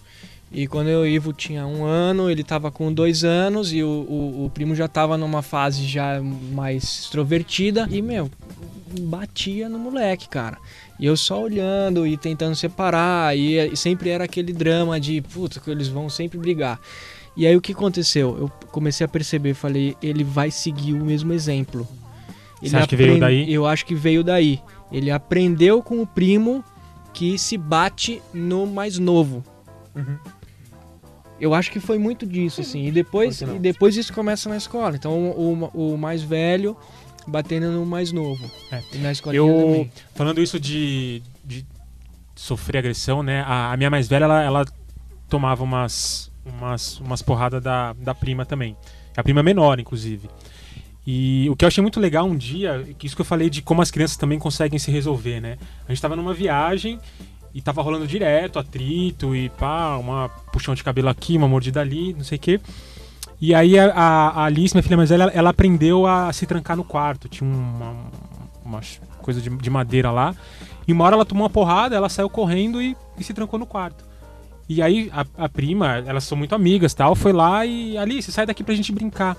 [0.52, 3.84] E quando eu e o Ivo tinha um ano, ele tava com dois anos e
[3.84, 7.88] o, o, o primo já tava numa fase já mais extrovertida.
[7.90, 8.30] E, meu,
[9.00, 10.58] batia no moleque, cara.
[11.00, 13.38] E eu só olhando e tentando separar.
[13.38, 16.80] E, sempre era aquele drama de, puta, que eles vão sempre brigar.
[17.36, 18.38] E aí o que aconteceu?
[18.38, 21.88] Eu comecei a perceber, falei, ele vai seguir o mesmo exemplo.
[22.62, 23.52] Você acha que veio daí?
[23.52, 24.62] Eu acho que veio daí.
[24.92, 26.64] Ele aprendeu com o primo
[27.14, 29.44] que se bate no mais novo.
[29.96, 30.18] Uhum.
[31.40, 32.86] Eu acho que foi muito disso, assim.
[32.86, 34.96] E depois, e depois isso começa na escola.
[34.96, 36.78] Então o, o, o mais velho
[37.28, 38.50] batendo no mais novo.
[38.72, 38.82] É.
[38.94, 39.92] E na escola Eu, também.
[40.14, 41.66] falando isso de, de
[42.36, 43.42] sofrer agressão, né?
[43.42, 44.66] A, a minha mais velha, ela, ela
[45.28, 48.76] tomava umas, umas, umas porradas da, da prima também.
[49.16, 50.30] A prima menor, inclusive.
[51.06, 53.82] E o que eu achei muito legal um dia, isso que eu falei de como
[53.82, 55.58] as crianças também conseguem se resolver, né?
[55.88, 57.00] A gente tava numa viagem
[57.54, 62.14] e tava rolando direto, atrito e pá, uma puxão de cabelo aqui, uma mordida ali,
[62.14, 62.62] não sei o quê.
[63.40, 66.46] E aí a, a, a Alice, minha filha mais velha, ela, ela aprendeu a se
[66.46, 67.28] trancar no quarto.
[67.28, 67.96] Tinha uma,
[68.64, 68.80] uma
[69.24, 70.36] coisa de, de madeira lá.
[70.88, 73.66] E uma hora ela tomou uma porrada, ela saiu correndo e, e se trancou no
[73.66, 74.06] quarto.
[74.70, 78.46] E aí a, a prima, elas são muito amigas tal, foi lá e Alice, sai
[78.46, 79.36] daqui pra gente brincar.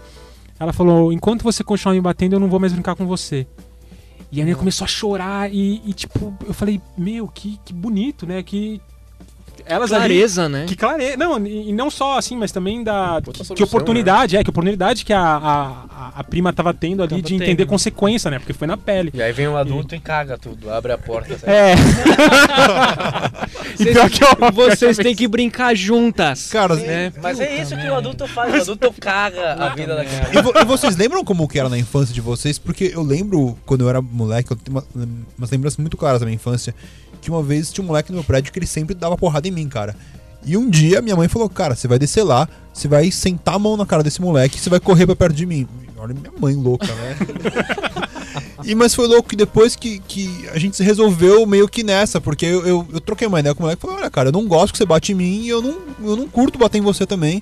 [0.62, 3.48] Ela falou: enquanto você continuar me batendo, eu não vou mais brincar com você.
[4.30, 8.24] E a menina começou a chorar e, e, tipo, eu falei, meu, que, que bonito,
[8.26, 8.40] né?
[8.44, 8.80] Que.
[9.64, 10.64] Elas ali- Clareza, né?
[10.66, 11.16] que clareza.
[11.16, 13.20] Não, e e não só assim, mas também da.
[13.22, 17.02] Que, que solução, oportunidade, é, que oportunidade que a, a, a- a prima tava tendo
[17.02, 17.68] ali Tava de entender tendo.
[17.68, 18.38] consequência, né?
[18.38, 19.10] Porque foi na pele.
[19.14, 21.38] E aí vem um adulto e caga tudo, abre a porta.
[21.38, 21.52] sabe?
[21.52, 21.74] É.
[23.78, 26.48] e pior que eu- Vocês têm que brincar juntas.
[26.50, 27.12] Cara, né?
[27.22, 30.30] Mas é isso que o adulto faz, o adulto caga a vida da criança.
[30.38, 32.58] E, vo- e vocês lembram como que era na infância de vocês?
[32.58, 34.86] Porque eu lembro, quando eu era moleque, eu tenho uma-
[35.38, 36.74] umas lembranças muito claras da minha infância,
[37.22, 39.50] que uma vez tinha um moleque no meu prédio que ele sempre dava porrada em
[39.50, 39.96] mim, cara.
[40.44, 43.58] E um dia minha mãe falou, cara, você vai descer lá, você vai sentar a
[43.58, 45.66] mão na cara desse moleque e você vai correr pra perto de mim.
[45.96, 47.16] Olha minha mãe louca, né?
[48.64, 52.20] e, mas foi louco que depois que, que a gente se resolveu meio que nessa,
[52.20, 54.32] porque eu, eu, eu troquei uma ideia com o moleque e falei, olha, cara, eu
[54.32, 56.82] não gosto que você bate em mim e eu não, eu não curto bater em
[56.82, 57.40] você também.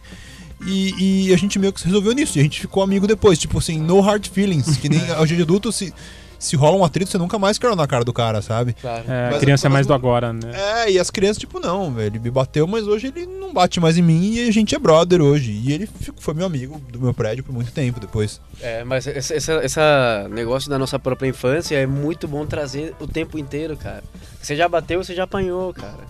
[0.67, 2.39] E, e a gente meio que se resolveu nisso.
[2.39, 3.39] E a gente ficou amigo depois.
[3.39, 4.77] Tipo assim, no hard feelings.
[4.77, 5.93] Que nem hoje de adulto, se,
[6.41, 8.73] se rola um atrito, você nunca mais quer olhar na cara do cara, sabe?
[8.73, 9.05] Claro.
[9.07, 10.41] É, a Mas- criança é mais do agora, né?
[10.87, 12.07] É, e as crianças, tipo, não, velho.
[12.09, 14.79] Ele me bateu, mas hoje ele não bate mais em mim e a gente é
[14.79, 15.53] brother hoje.
[15.53, 18.41] E ele foi meu amigo do meu prédio por muito tempo depois.
[18.61, 19.81] É, mas esse, esse, esse
[20.31, 24.03] negócio da nossa própria infância é muito bom trazer o tempo inteiro, cara.
[24.41, 26.09] Você já bateu, você já apanhou, cara.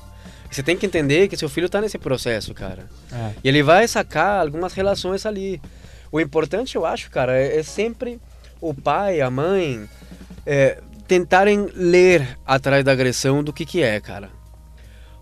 [0.48, 2.86] Você tem que entender que seu filho tá nesse processo, cara.
[3.12, 3.30] É.
[3.42, 5.60] E ele vai sacar algumas relações ali.
[6.12, 8.20] O importante, eu acho, cara, é, é sempre
[8.60, 9.88] o pai, a mãe,
[10.46, 14.30] é, tentarem ler atrás da agressão do que que é, cara.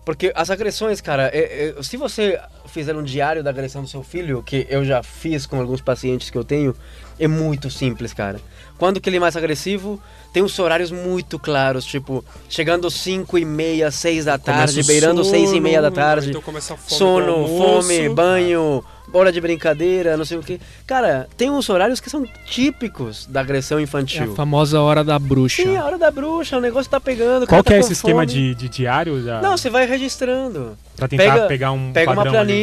[0.05, 4.01] Porque as agressões, cara, é- é- se você fizer um diário da agressão do seu
[4.01, 6.75] filho, que eu já fiz com alguns pacientes que eu tenho,
[7.19, 8.39] é muito simples, cara.
[8.77, 10.01] Quando que ele é mais agressivo,
[10.33, 15.51] tem uns horários muito claros, tipo, chegando 5 e meia, 6 da tarde, beirando 6
[15.51, 16.29] e meia da tarde.
[16.29, 20.59] então sono, fome, banho, hora de brincadeira, não sei o que.
[20.85, 24.35] Cara, tem uns horários que são típicos da agressão É a infantil.
[24.35, 25.63] famosa hora da bruxa.
[25.63, 27.47] Sim, a hora da bruxa, o negócio tá pegando.
[27.47, 29.21] Qual que é tá esse com esquema de, de diário?
[29.23, 30.77] Da, Não, você vai registrando.
[30.95, 32.53] pra tentar pega- pegar um Pega uma padrão ali?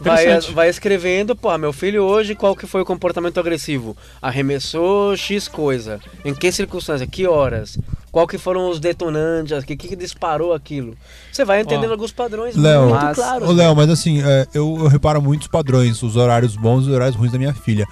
[0.00, 0.54] Vai, Interessante.
[0.54, 3.96] vai escrevendo, pô, meu filho hoje, qual que foi o comportamento agressivo?
[4.20, 6.00] Arremessou X coisa.
[6.24, 7.06] Em que circunstância?
[7.06, 7.78] Que horas?
[8.12, 9.56] Qual que foram os detonantes?
[9.62, 10.96] O que, que disparou aquilo?
[11.30, 11.92] Você vai entendendo Ó.
[11.92, 13.48] alguns padrões Léo, muito Mas- claros.
[13.48, 16.94] Ô, Léo, mas assim, é, eu, eu reparo muitos padrões, os horários bons e os
[16.94, 17.86] horários ruins da minha filha.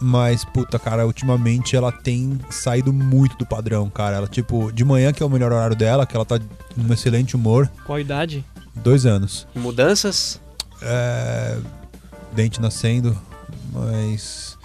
[0.00, 4.18] Mas, puta, cara, ultimamente ela tem saído muito do padrão, cara.
[4.18, 6.38] Ela, tipo, de manhã, que é o melhor horário dela, que ela tá
[6.76, 8.44] num excelente humor, Qual a idade?
[8.76, 9.44] dois anos.
[9.56, 10.40] Mudanças?
[10.82, 11.56] É,
[12.32, 13.16] dente nascendo,
[13.72, 14.56] mas.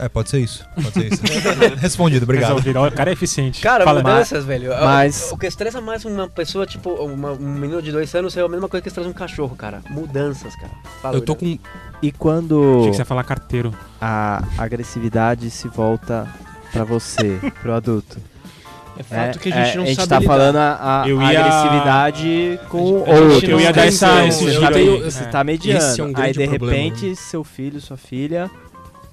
[0.00, 0.64] É, pode ser isso.
[0.76, 1.22] Pode ser isso.
[1.80, 2.50] Respondido, obrigado.
[2.50, 2.76] Resolvido.
[2.78, 3.60] Ó, O cara é eficiente.
[3.60, 4.70] Cara, Fala, mudanças, velho.
[4.70, 8.36] mas- O, o que estressa mais uma pessoa, tipo, uma- um menino de dois anos
[8.36, 9.82] é a mesma coisa que estressa um cachorro, cara.
[9.90, 10.70] Mudanças, cara.
[11.02, 11.56] Fala, Eu tô William.
[11.58, 11.88] com.
[12.00, 13.74] E quando Achei que você ia falar carteiro.
[14.00, 16.28] a agressividade se volta
[16.72, 18.18] pra você, pro adulto?
[18.98, 20.32] É fato que a gente é, não a gente sabe tá lidar.
[20.32, 23.50] falando a, a Eu ia- agressividade com outro.
[23.50, 25.04] Eu ia dar essa, esse Eu giro tenho-.
[25.04, 25.26] Você É.
[25.26, 25.78] tá mediando.
[25.84, 28.50] Esse é um aí de problema, repente seu filho, sua filha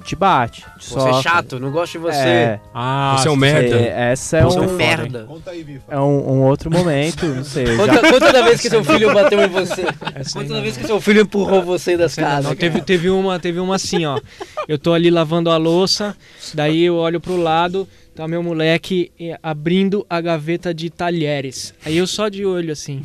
[0.04, 0.62] te bate.
[0.80, 2.18] Te Você é chato, não gosto de você.
[2.18, 3.76] É, Ah, Você é um merda.
[3.76, 5.26] é, essa é Você é um um, merda.
[5.28, 5.82] Conta aí, Viva.
[5.90, 7.66] é um, um outro momento, não sei.
[7.66, 9.82] já- Conta, conta da vez que seu filho bateu em você.
[10.14, 10.62] Essa aí Conta da não.
[10.62, 12.46] vez que seu filho empurrou você das casas.
[12.46, 14.20] não, teve, teve uma, teve uma assim, ó.
[14.68, 16.16] Eu tô ali lavando a louça,
[16.54, 21.74] daí eu olho pro lado, tá meu moleque eh, abrindo a gaveta de talheres.
[21.86, 23.02] Aí eu só de olho assim.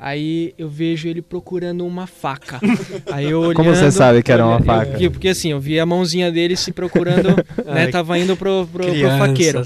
[0.00, 2.60] Aí eu vejo ele procurando uma faca.
[3.10, 4.90] Aí eu olhando, Como você sabe que era uma eu- faca?
[4.92, 7.30] Porque, porque assim, eu vi a mãozinha dele se procurando,
[7.66, 7.88] né?
[7.88, 9.62] Tava indo pro, pro, pro faqueiro.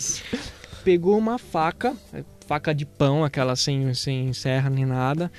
[0.84, 1.94] Pegou uma faca,
[2.46, 5.30] faca de pão, aquela sem, sem serra nem nada.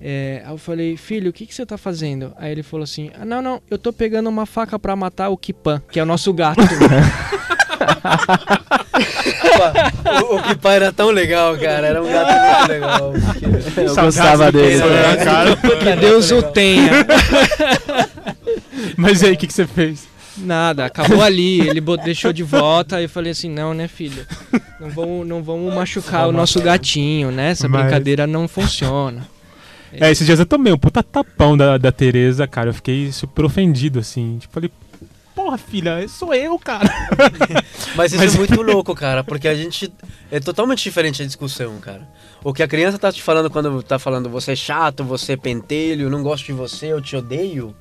[0.00, 2.32] É, aí eu falei, filho, o que, que você tá fazendo?
[2.36, 5.36] Aí ele falou assim: ah, não, não, eu tô pegando uma faca pra matar o
[5.36, 6.60] Kipan, que é o nosso gato.
[10.22, 11.86] o, o Kipai era tão legal, cara.
[11.86, 13.14] Era um gato muito legal.
[13.76, 14.82] Eu gostava dele.
[14.82, 15.24] É, né?
[15.24, 15.56] cara.
[15.56, 17.06] que Deus o tenha.
[18.96, 20.08] Mas e aí, o que, que você fez?
[20.36, 22.96] Nada, acabou ali, ele deixou de volta.
[22.96, 24.26] Aí eu falei assim: não, né, filho?
[24.80, 27.50] Não vamos, não vamos machucar o nosso gatinho, né?
[27.50, 29.26] Essa Mas- brincadeira não funciona.
[29.92, 32.70] É, esses dias eu tomei um puta tapão da, da Tereza, cara.
[32.70, 34.38] Eu fiquei super ofendido, assim.
[34.38, 34.70] Tipo, falei,
[35.40, 36.88] porra, filha, sou eu, cara.
[37.96, 39.90] Mas isso Mas- é muito louco, cara, porque a gente.
[40.30, 42.06] É totalmente diferente a discussão, cara.
[42.44, 45.36] O que a criança tá te falando quando tá falando você é chato, você é
[45.36, 47.74] pentelho, não gosto de você, eu te odeio.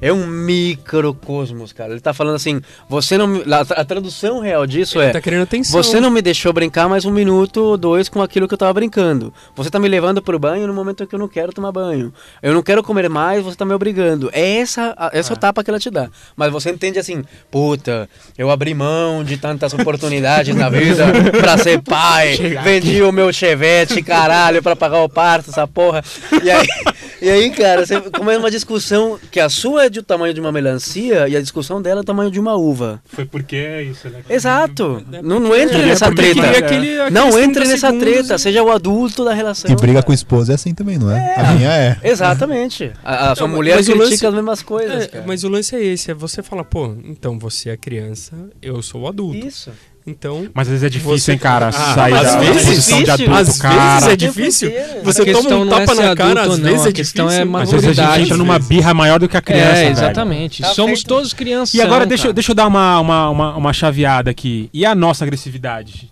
[0.00, 1.92] É um microcosmos, cara.
[1.92, 3.42] Ele tá falando assim, você não.
[3.70, 5.10] A tradução real disso é.
[5.10, 5.82] Tá querendo atenção.
[5.82, 8.72] Você não me deixou brincar mais um minuto ou dois com aquilo que eu tava
[8.74, 9.32] brincando.
[9.54, 12.12] Você tá me levando pro banho no momento que eu não quero tomar banho.
[12.42, 14.30] Eu não quero comer mais, você tá me obrigando.
[14.32, 16.08] É essa, essa o tapa que ela te dá.
[16.36, 21.06] Mas você entende assim, puta, eu abri mão de tantas oportunidades na vida
[21.40, 22.36] pra ser pai.
[22.62, 26.02] Vendi o meu chevette, caralho, pra pagar o parto, essa porra.
[26.42, 26.66] E aí,
[27.22, 30.52] e aí cara, você começa uma discussão que a sua é do tamanho de uma
[30.52, 33.00] melancia e a discussão dela é do tamanho de uma uva.
[33.06, 34.20] Foi porque é isso, né?
[34.28, 35.04] Exato.
[35.22, 36.50] Não, não entre nessa porque treta.
[36.58, 39.70] aquele- aqueles Não 30 entre nessa treta, e- seja o adulto da relação.
[39.70, 40.02] E briga cara.
[40.06, 41.34] com a esposa é assim também, não é?
[41.36, 41.96] A minha é.
[42.02, 42.92] Exatamente.
[43.04, 45.24] A, a sua mulher critica lance- as mesmas coisas, É, cara.
[45.26, 49.02] mas o lance é esse, é você falar, pô, então você é criança, eu sou
[49.02, 49.46] o adulto.
[49.46, 49.70] Isso.
[50.08, 51.66] Então, Mas às vezes é difícil, Você- hein, cara?
[51.68, 53.24] Ah, sair às da vezes- posição de difícil.
[53.34, 53.74] adulto, Às cara.
[53.74, 54.72] vezes é O tempo difícil.
[55.02, 57.26] Você a toma um não é tapa na cara, às não, vezes a é questão
[57.26, 57.56] difícil.
[57.58, 59.90] é Às vezes a gente entra numa birra maior do que a criança, É, velho.
[59.90, 60.62] exatamente.
[60.62, 61.08] Tá Somos feito.
[61.08, 61.74] todos crianças.
[61.74, 64.70] E agora, deixa, eu- deixa eu dar uma, uma, uma, uma chaveada aqui.
[64.72, 66.08] E a nossa agressividade?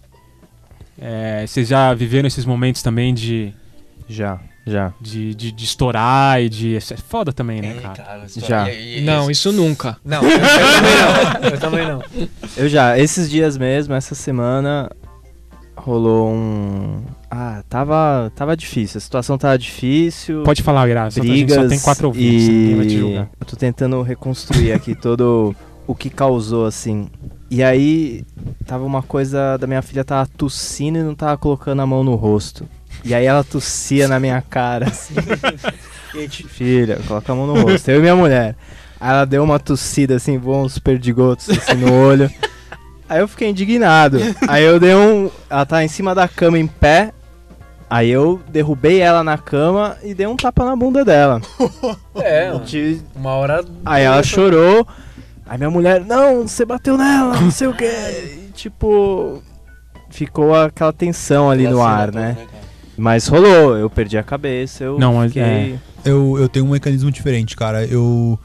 [1.01, 3.53] É, vocês já viveram esses momentos também de,
[4.09, 4.93] Já, já.
[5.01, 6.77] de, de, de estourar e de.
[6.77, 7.95] É foda também, né, É, cara?
[7.95, 8.71] cara, Já.
[8.71, 9.97] e- e- Não, isso nunca.
[10.05, 11.51] Não, eu, eu também não.
[11.51, 12.03] Eu também não.
[12.57, 14.91] Eu já, esses dias mesmo, essa semana,
[15.77, 17.03] rolou um.
[17.31, 20.43] Ah, tava, tava difícil, a situação tava difícil.
[20.45, 21.21] Pode falar, Graça.
[21.21, 23.29] A gente brigas só tem quatro ouvintes, ninguém vai te e julgar.
[23.41, 25.55] eu tô tentando reconstruir aqui todo
[25.87, 27.09] o que causou assim.
[27.51, 28.25] E aí
[28.67, 32.15] tava uma coisa da minha filha tava tossindo e não tava colocando a mão no
[32.15, 32.65] rosto.
[33.05, 35.15] E aí ela tossia na minha cara assim.
[36.49, 37.91] Filha, coloca a mão no rosto.
[37.91, 38.55] Eu e minha mulher.
[39.01, 42.31] Aí ela deu uma tossida assim, voou uns perdigotos assim no olho.
[43.09, 44.19] Aí eu fiquei indignado.
[44.49, 45.31] Aí eu dei um.
[45.51, 47.13] Ela tá em cima da cama em pé.
[47.91, 51.41] Aí eu derrubei ela na cama e dei um tapa na bunda dela.
[52.17, 53.65] É, De- uma hora.
[53.85, 54.87] Aí ela chorou.
[55.47, 57.91] Aí minha mulher, não, você bateu nela, não sei o quê.
[58.49, 59.43] E, tipo,
[60.09, 62.37] ficou aquela tensão ali no ar, né?
[62.97, 65.43] Mas rolou, eu perdi a cabeça, eu Não, mas fiquei...
[65.43, 65.79] é.
[66.05, 67.85] Eu, eu tenho um mecanismo diferente, cara.
[67.85, 68.39] Eu,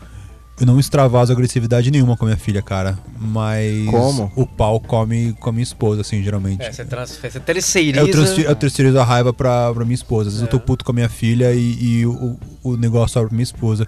[0.60, 2.98] eu não extravaso agressividade nenhuma com a minha filha, cara.
[3.20, 3.86] Mas.
[3.88, 4.32] Como?
[4.36, 6.62] O pau come com a minha esposa, assim, geralmente.
[6.64, 8.00] É, você, transfere, você terceiriza.
[8.00, 10.30] Eu, transfiro, eu terceirizo a raiva pra, pra minha esposa.
[10.30, 10.60] Às vezes eu tô É.
[10.62, 13.86] puto com a minha filha e, e o, o negócio sobe pra minha esposa.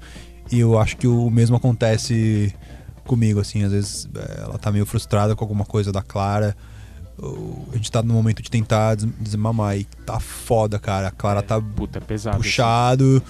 [0.52, 2.54] E eu acho que o mesmo acontece
[3.06, 3.64] comigo, assim.
[3.64, 6.56] Às vezes é, ela tá meio frustrada com alguma coisa da Clara.
[7.72, 11.08] A gente tá no momento de tentar des- desmamar e tá foda, cara.
[11.10, 12.38] A Clara tá Puta, é pesado.
[12.38, 13.22] puxado.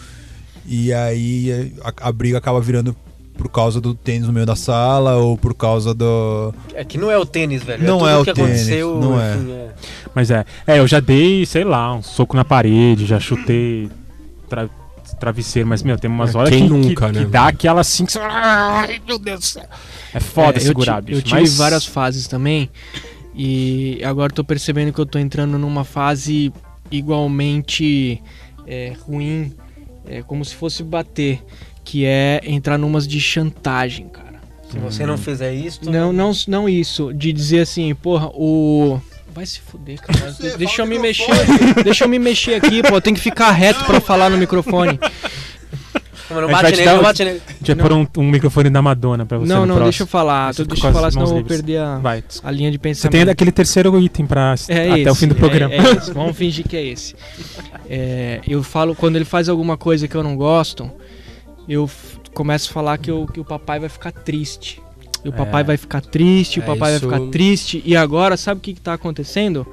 [0.66, 2.96] E aí a, a briga acaba virando
[3.38, 6.54] por causa do tênis no meio da sala ou por causa do.
[6.74, 7.84] É que não é o tênis, velho.
[7.84, 9.00] Não tudo é o que tênis, aconteceu.
[9.00, 9.36] não é.
[9.36, 9.70] enfim, é.
[10.14, 10.46] Mas é.
[10.68, 13.90] É, eu já dei, sei lá, um soco na parede, já chutei
[14.48, 14.70] tra-
[15.20, 17.82] travesseiro, mas, meu, tem umas É, horas quem que, nunca, que, né, que dá aquela
[17.82, 18.20] assim que você.
[18.20, 19.66] Ai, meu Deus do céu.
[20.14, 21.20] É foda É, eu segurar, ti- bicho.
[21.20, 21.58] Eu tive mas...
[21.58, 22.70] várias fases também.
[23.34, 26.52] E agora eu tô percebendo que eu tô entrando numa fase
[26.92, 28.22] igualmente
[28.68, 29.54] é, ruim,
[30.06, 31.42] é, como se fosse bater,
[31.84, 34.42] que é entrar numas de chantagem, cara.
[34.70, 35.90] Se você não fizer isso.
[35.90, 39.00] Não, não, não isso, de dizer assim, porra, o.
[39.34, 40.36] Vai se fuder, cara.
[40.58, 41.26] deixa eu me mexer.
[41.84, 43.00] Deixa eu me mexer aqui, pô.
[43.00, 45.00] Tem que ficar reto pra falar no microfone.
[46.34, 47.42] Não, bate te nele, não um- bate nele.
[47.60, 49.48] Deixa eu pôr um, um microfone da Madonna pra você.
[49.50, 49.84] Não, não, próximo.
[49.84, 50.54] deixa eu falar.
[50.54, 52.24] Você Deixa eu falar, senão eu vou perder a, Vai.
[52.44, 53.12] a linha de Você pensamento.
[53.12, 55.74] tem aquele terceiro item pra É até esse, o fim do é- programa.
[55.74, 56.12] É, esse.
[56.14, 57.16] Vamos fingir que é esse.
[57.90, 60.90] É, eu falo, quando ele faz alguma coisa que eu não gosto,
[61.68, 61.90] eu
[62.34, 64.82] começo a falar que, eu- que o papai vai ficar triste.
[65.24, 65.36] E o É.
[65.36, 67.82] papai vai ficar triste, o É, papai isso- vai ficar triste.
[67.86, 69.68] E agora, sabe o que, que tá acontecendo?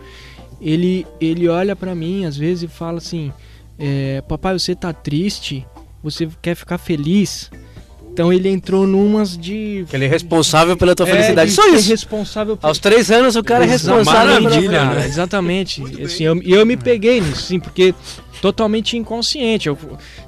[0.60, 3.32] Ele, ele olha pra mim às vezes e fala assim:
[3.78, 5.64] é, Papai, você tá triste?
[6.02, 7.50] Você quer ficar feliz?
[8.12, 9.84] Então ele entrou numas de.
[9.88, 11.50] Que ele é responsável pela tua É, felicidade.
[11.50, 11.88] de Só isso.
[11.88, 15.06] responsável por Aos três anos o cara é responsável pela né?
[15.06, 15.82] Exatamente.
[16.02, 17.94] Assim, eu, e eu me peguei nisso, sim, porque
[18.42, 19.68] totalmente inconsciente.
[19.68, 19.78] Eu,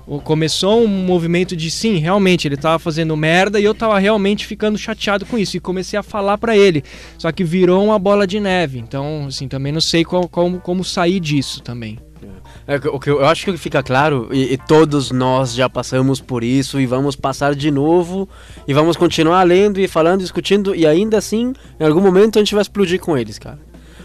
[0.06, 4.46] eu- começou um movimento de sim, realmente, ele tava fazendo merda e eu tava realmente
[4.46, 5.56] ficando chateado com isso.
[5.56, 6.85] E comecei a falar pra ele.
[7.18, 8.78] Só que virou uma bola de neve.
[8.78, 11.98] Então, assim, também não sei qual, como, como sair disso também.
[12.70, 16.44] É, o que eu acho que fica claro, e, e todos nós já passamos por
[16.44, 18.28] isso e vamos passar de novo,
[18.68, 22.54] e vamos continuar lendo e falando, discutindo, e ainda assim, em algum momento a gente
[22.54, 23.59] vai explodir com eles, cara.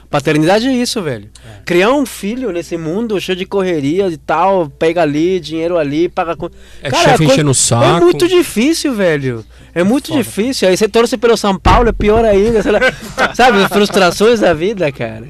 [0.10, 1.30] Paternidade é isso, velho.
[1.64, 6.36] Criar um filho nesse mundo cheio de correria e tal, pega ali, dinheiro ali, paga
[6.36, 6.58] conta.
[6.82, 7.84] É Cara, chefe é enchendo o saco.
[7.86, 9.46] É muito difícil, velho.
[9.76, 10.68] É muito difícil.
[10.68, 12.64] Aí você torce pelo São Paulo, é pior ainda.
[13.36, 15.28] Sabe, as frustrações da vida, cara.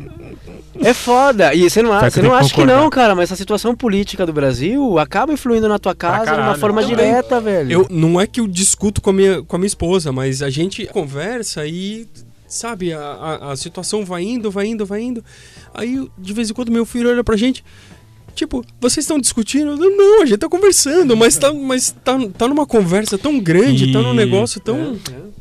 [0.81, 1.53] É foda.
[1.53, 4.33] E você não, que você não acha que não, cara, mas essa situação política do
[4.33, 6.95] Brasil acaba influindo na tua casa de uma forma Também.
[6.95, 7.71] direta, velho.
[7.71, 10.49] Eu, não é que eu discuto com a minha, com a minha esposa, mas a
[10.49, 12.07] gente conversa e,
[12.47, 15.23] sabe, a, a, a situação vai indo, vai indo, vai indo.
[15.73, 17.63] Aí, de vez em quando, meu filho olha pra gente,
[18.35, 19.75] tipo, vocês estão discutindo?
[19.77, 23.93] Não, a gente tá conversando, mas tá, mas tá, tá numa conversa tão grande, E-
[23.93, 24.97] tá num negócio tão...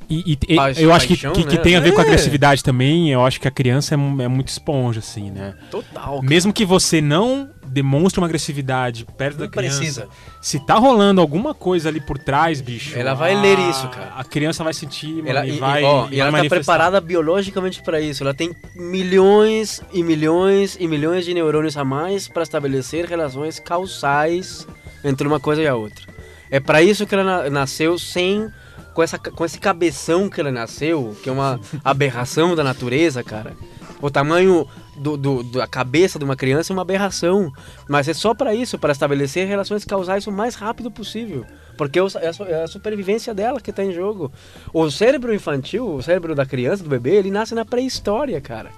[0.09, 1.63] E, e- e- Pa- eu acho que, paixão, que, que né?
[1.63, 2.05] tem a ver com É.
[2.05, 3.11] agressividade também.
[3.11, 5.55] Eu acho que a criança é, é muito esponja, assim, né?
[5.71, 6.17] Total.
[6.17, 6.23] cara.
[6.23, 10.09] Mesmo que você não demonstre uma agressividade perto da Não criança, precisa.
[10.41, 12.97] se tá rolando alguma coisa ali por trás, bicho.
[12.97, 14.13] Ela vai a- ler isso, cara.
[14.15, 15.83] A criança vai sentir, Ela, e e, vai.
[15.83, 18.23] e, ó, e e vai ela tá preparada biologicamente pra isso.
[18.23, 24.67] Ela tem milhões e milhões e milhões de neurônios a mais pra estabelecer relações causais
[25.03, 26.05] entre uma coisa e a outra.
[26.51, 28.49] É pra isso que ela na- nasceu sem
[28.95, 33.53] com essa com esse cabeção que ela nasceu, que é uma aberração da natureza, cara.
[34.01, 34.67] O tamanho
[34.97, 37.51] do, do- da cabeça de uma criança é uma aberração,
[37.89, 41.45] mas é só pra isso, para estabelecer relações causais o mais rápido possível,
[41.77, 44.31] porque é a, su- é a supervivência dela que tá em jogo.
[44.73, 48.71] O cérebro infantil, o cérebro da criança, do bebê, ele nasce na pré-história, cara.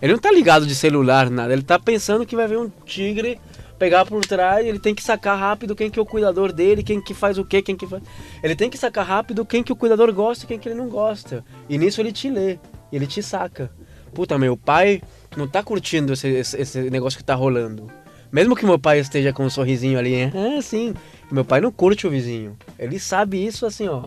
[0.00, 1.52] Ele não tá ligado de celular, nada.
[1.52, 3.40] Ele tá pensando que vai ver um tigre
[3.78, 7.00] pegar por trás, ele tem que sacar rápido quem que é o cuidador dele, quem
[7.00, 8.02] que faz o quê, quem que faz...
[8.42, 10.88] Ele tem que sacar rápido quem que o cuidador gosta e quem que ele não
[10.88, 11.44] gosta.
[11.68, 12.58] E nisso ele te lê,
[12.92, 13.70] ele te saca.
[14.12, 15.00] Puta, meu pai
[15.36, 17.88] não tá curtindo esse, esse, esse negócio que tá rolando.
[18.32, 20.92] Mesmo que meu pai esteja com um sorrisinho ali, é ah, sim.
[21.30, 22.56] Meu pai não curte o vizinho.
[22.78, 24.04] Ele sabe isso assim, ó.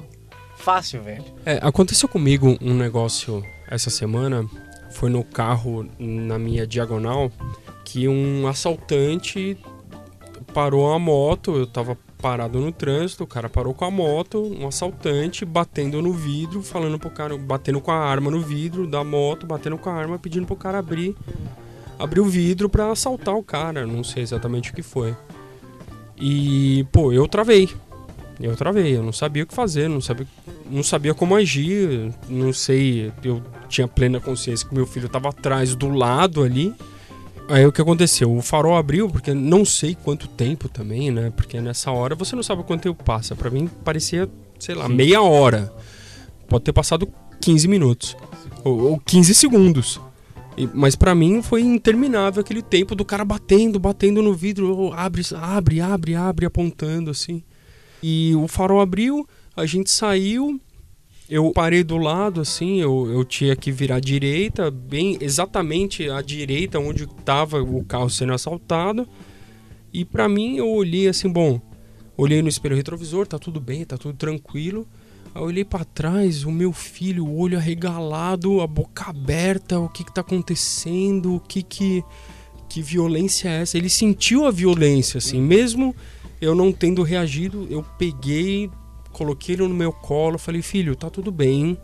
[0.57, 1.23] Fácil, velho.
[1.43, 4.47] É, aconteceu comigo um negócio essa semana,
[4.91, 7.31] foi no carro na minha diagonal,
[7.83, 9.57] que um assaltante
[10.53, 14.67] parou a moto, eu tava parado no trânsito, o cara parou com a moto, um
[14.67, 19.45] assaltante batendo no vidro, falando pro cara, batendo com a arma no vidro da moto,
[19.45, 21.15] batendo com a arma, pedindo pro cara abrir
[22.01, 25.15] abriu o vidro pra assaltar o cara, não sei exatamente o que foi.
[26.17, 27.69] E, pô, eu travei.
[28.41, 30.25] Eu travei, eu não sabia o que fazer, não sabia,
[30.69, 35.75] não sabia como agir, não sei, eu tinha plena consciência que meu filho tava atrás
[35.75, 36.73] do lado ali.
[37.49, 38.33] Aí o que aconteceu?
[38.33, 41.31] O farol abriu, porque não sei quanto tempo também, né?
[41.35, 43.35] Porque nessa hora você não sabe quanto tempo passa.
[43.35, 44.93] Pra mim parecia, sei lá, Sim.
[44.93, 45.71] meia hora.
[46.47, 47.07] Pode ter passado
[47.41, 48.15] 15 minutos.
[48.63, 49.99] Ou, ou 15 segundos.
[50.57, 54.93] E- mas pra mim foi interminável aquele tempo do cara batendo, batendo no vidro.
[54.93, 57.43] abre, abre, abre, abre, apontando assim.
[58.01, 60.59] E o farol abriu, a gente saiu.
[61.29, 66.21] Eu parei do lado, assim, eu, eu tinha que virar à direita, bem exatamente à
[66.21, 69.07] direita onde estava o carro sendo assaltado.
[69.93, 71.61] E pra mim eu olhei assim, bom,
[72.17, 74.85] olhei no espelho retrovisor, tá tudo bem, tá tudo tranquilo.
[75.33, 79.87] Aí eu olhei pra trás, o meu filho, o olho arregalado, a boca aberta, o
[79.87, 82.03] que que tá acontecendo, o que que
[82.67, 83.77] que violência é essa?
[83.77, 85.93] Ele sentiu a violência assim, mesmo
[86.41, 88.69] eu não tendo reagido, eu peguei,
[89.11, 91.75] coloquei ele no meu colo, falei: "Filho, tá tudo bem.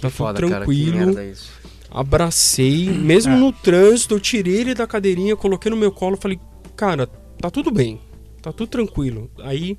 [0.00, 0.96] Tá tudo Foda, cara, que tranquilo".
[1.06, 1.52] merda isso.
[1.90, 3.36] abracei, mesmo É.
[3.36, 6.38] no trânsito, eu tirei ele da cadeirinha, coloquei no meu colo, falei,
[6.74, 8.00] cara, tá tudo bem,
[8.42, 9.30] tá tudo tranquilo.
[9.42, 9.78] Aí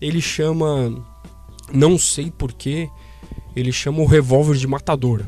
[0.00, 1.04] ele chama,
[1.72, 2.88] não sei porquê,
[3.54, 5.22] ele chama o revólver de matador.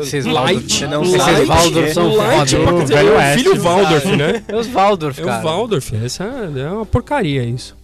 [0.00, 2.72] Esses light, Waldorf- não light, Waldorf são light, foda.
[2.72, 4.42] pra dizer, é o filho Waldorf, né?
[4.48, 5.40] É os Waldorf, É cara.
[5.40, 7.76] o Waldorf, essa é uma porcaria isso.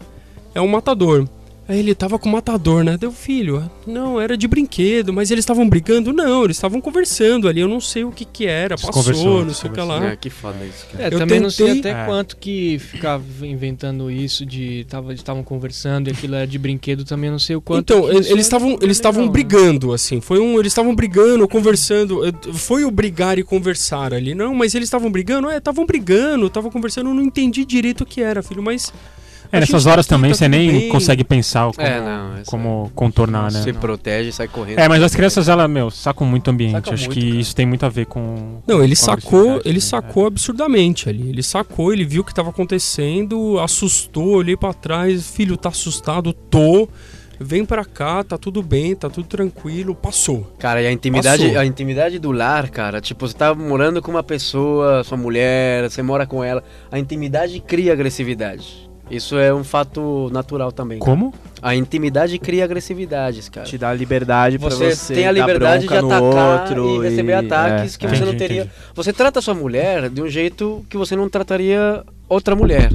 [0.55, 1.27] É um matador.
[1.69, 2.97] Aí ele tava com o matador, né?
[2.97, 3.71] Deu filho.
[3.87, 6.15] Não, era de brinquedo, mas eles estavam brigando?
[6.15, 7.61] Não, eles estavam conversando ali.
[7.61, 8.75] Eu não sei o que que era.
[8.79, 10.07] Passou, não sei o que lá.
[10.13, 11.05] É, que foda isso, cara.
[11.05, 12.07] É, Eu também não sei tentei- até É.
[12.07, 17.31] quanto que ficava inventando isso de tava estavam conversando e aquilo era de brinquedo, também
[17.31, 17.81] não sei o quanto.
[17.93, 19.33] Então, eles é estavam eles estavam legal, né?
[19.33, 20.23] brigando assim.
[20.23, 22.27] Foi um, eles estavam brigando, conversando.
[22.27, 24.35] eh, Foi o brigar e conversar ali.
[24.35, 25.51] Não, mas eles estavam brigando?
[25.51, 28.91] É, estavam brigando, estavam conversando, eu não entendi direito o que era, filho, mas
[29.51, 30.89] É, nessas tá horas aqui, também tá você nem bem.
[30.89, 33.63] consegue pensar o como, É, não, essa- como contornar, né?
[33.63, 34.79] Se protege e sai correndo.
[34.79, 36.73] É, mas as crianças, ela, meu, sacam muito o ambiente.
[36.73, 37.41] Sacam Acho muito, que cara.
[37.41, 38.61] isso tem muito a ver com.
[38.67, 41.29] Não, ele com sacou, ele também, sacou absurdamente ali.
[41.31, 46.33] Ele sacou, ele viu o que estava acontecendo, assustou, olhei pra trás, filho, tá assustado?
[46.33, 46.89] Tô.
[47.41, 50.53] Vem pra cá, tá tudo bem, tá tudo tranquilo, passou.
[50.59, 51.61] Cara, e a intimidade, Passou.
[51.61, 56.03] a intimidade do lar, cara, tipo, você tá morando com uma pessoa, sua mulher, você
[56.03, 58.88] mora com ela, a intimidade cria agressividade.
[59.11, 60.99] Isso é um fato natural também.
[60.99, 61.11] cara.
[61.11, 61.33] Como?
[61.63, 63.67] A intimidade cria agressividades, cara.
[63.67, 67.05] Te dá liberdade pra Você, você tem a dar liberdade de bronca no atacar outro
[67.05, 68.61] e receber ataques que é, você Entendi, não teria.
[68.63, 68.75] entendi.
[68.95, 72.93] Você trata a sua mulher de um jeito que você não trataria outra mulher.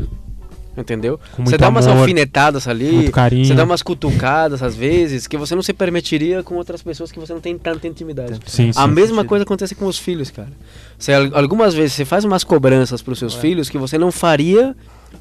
[0.76, 1.20] Entendeu?
[1.36, 3.46] Com Você dá umas amor, alfinetadas ali, muito carinho.
[3.46, 7.20] você dá umas cutucadas às vezes que você não se permitiria com outras pessoas que
[7.20, 8.40] você não tem tanta intimidade.
[8.48, 8.80] Sim, sim.
[8.80, 9.30] A mesma sentido.
[9.30, 10.50] coisa acontece com os filhos, cara.
[10.98, 14.12] Você, al- algumas vezes você faz umas cobranças para os seus filhos que você não
[14.12, 14.76] faria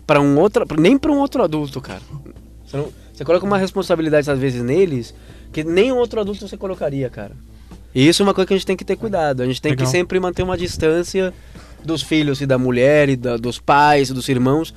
[0.07, 2.03] para um outro, nem para um outro adulto, cara.
[2.66, 5.14] Você, não- você coloca uma responsabilidade às vezes neles
[5.53, 7.32] que nem um outro adulto você colocaria, cara.
[7.94, 9.42] E isso é uma coisa que a gente tem que ter cuidado.
[9.42, 9.84] A gente tem Legal.
[9.84, 11.32] que sempre manter uma distância
[11.84, 14.72] dos filhos e da mulher e da- dos pais e dos irmãos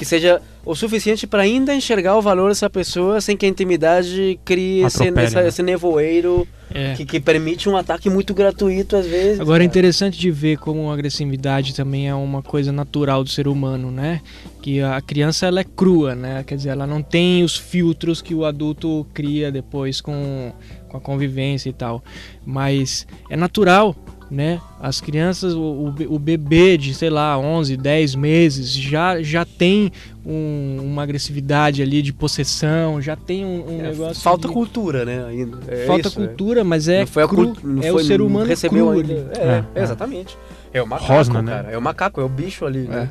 [0.00, 4.40] que seja o suficiente para ainda enxergar o valor dessa pessoa sem que a intimidade
[4.46, 5.48] crie esse, Atropele, né?
[5.48, 6.94] esse nevoeiro É.
[6.94, 9.38] que, que permite um ataque muito gratuito às vezes.
[9.40, 9.78] Agora é cara.
[9.78, 14.22] interessante de ver como a agressividade também é uma coisa natural do ser humano, né?
[14.62, 16.42] Que a criança ela é crua, né?
[16.46, 20.50] Quer dizer, ela não tem os filtros que o adulto cria depois com,
[20.88, 22.02] com a convivência e tal.
[22.46, 23.94] Mas é natural,
[24.30, 24.60] né?
[24.80, 29.44] As crianças, o, o be- o bebê de, sei lá, 11, 10 meses já, já
[29.44, 29.90] tem
[30.24, 34.22] um- uma agressividade ali de possessão, já tem um, um É, negócio.
[34.22, 35.24] falta de- cultura, né?
[35.28, 35.58] Ainda.
[35.66, 36.26] É Falta isso, é.
[36.26, 38.86] cultura, mas é Não foi a cru, cult- não é foi- o ser humano recebeu
[38.88, 39.12] cru ainda.
[39.14, 39.24] ali.
[39.36, 39.82] É, É, é.
[39.82, 40.38] exatamente.
[40.72, 41.52] É o macaco, Rosna, né?
[41.52, 41.70] cara.
[41.72, 43.10] É o macaco, é o bicho ali, né?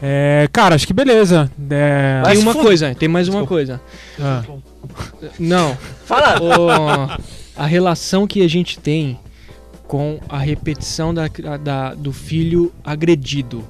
[0.00, 1.50] É, cara, acho que beleza.
[1.70, 2.20] É...
[2.24, 3.80] Mas Tem uma fu- coisa, tem mais uma coisa.
[4.20, 4.44] Ah,
[5.40, 6.36] Não, Fala!
[6.40, 7.18] o-
[7.56, 9.18] a relação que a gente tem
[9.88, 11.26] com a repetição da,
[11.60, 13.64] da- do filho agredido.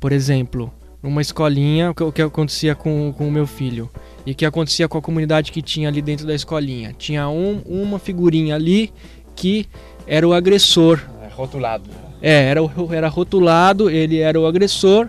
[0.00, 3.88] Por exemplo, numa escolinha, o que, acontecia com, com o meu filho
[4.26, 6.94] e o que acontecia com a comunidade que tinha ali dentro da escolinha.
[6.98, 8.92] Tinha um- uma figurinha ali
[9.36, 9.66] que
[10.06, 11.00] era o agressor.
[11.22, 11.88] É rotulado.
[12.20, 12.60] É, era,
[12.92, 15.08] era rotulado, ele era o agressor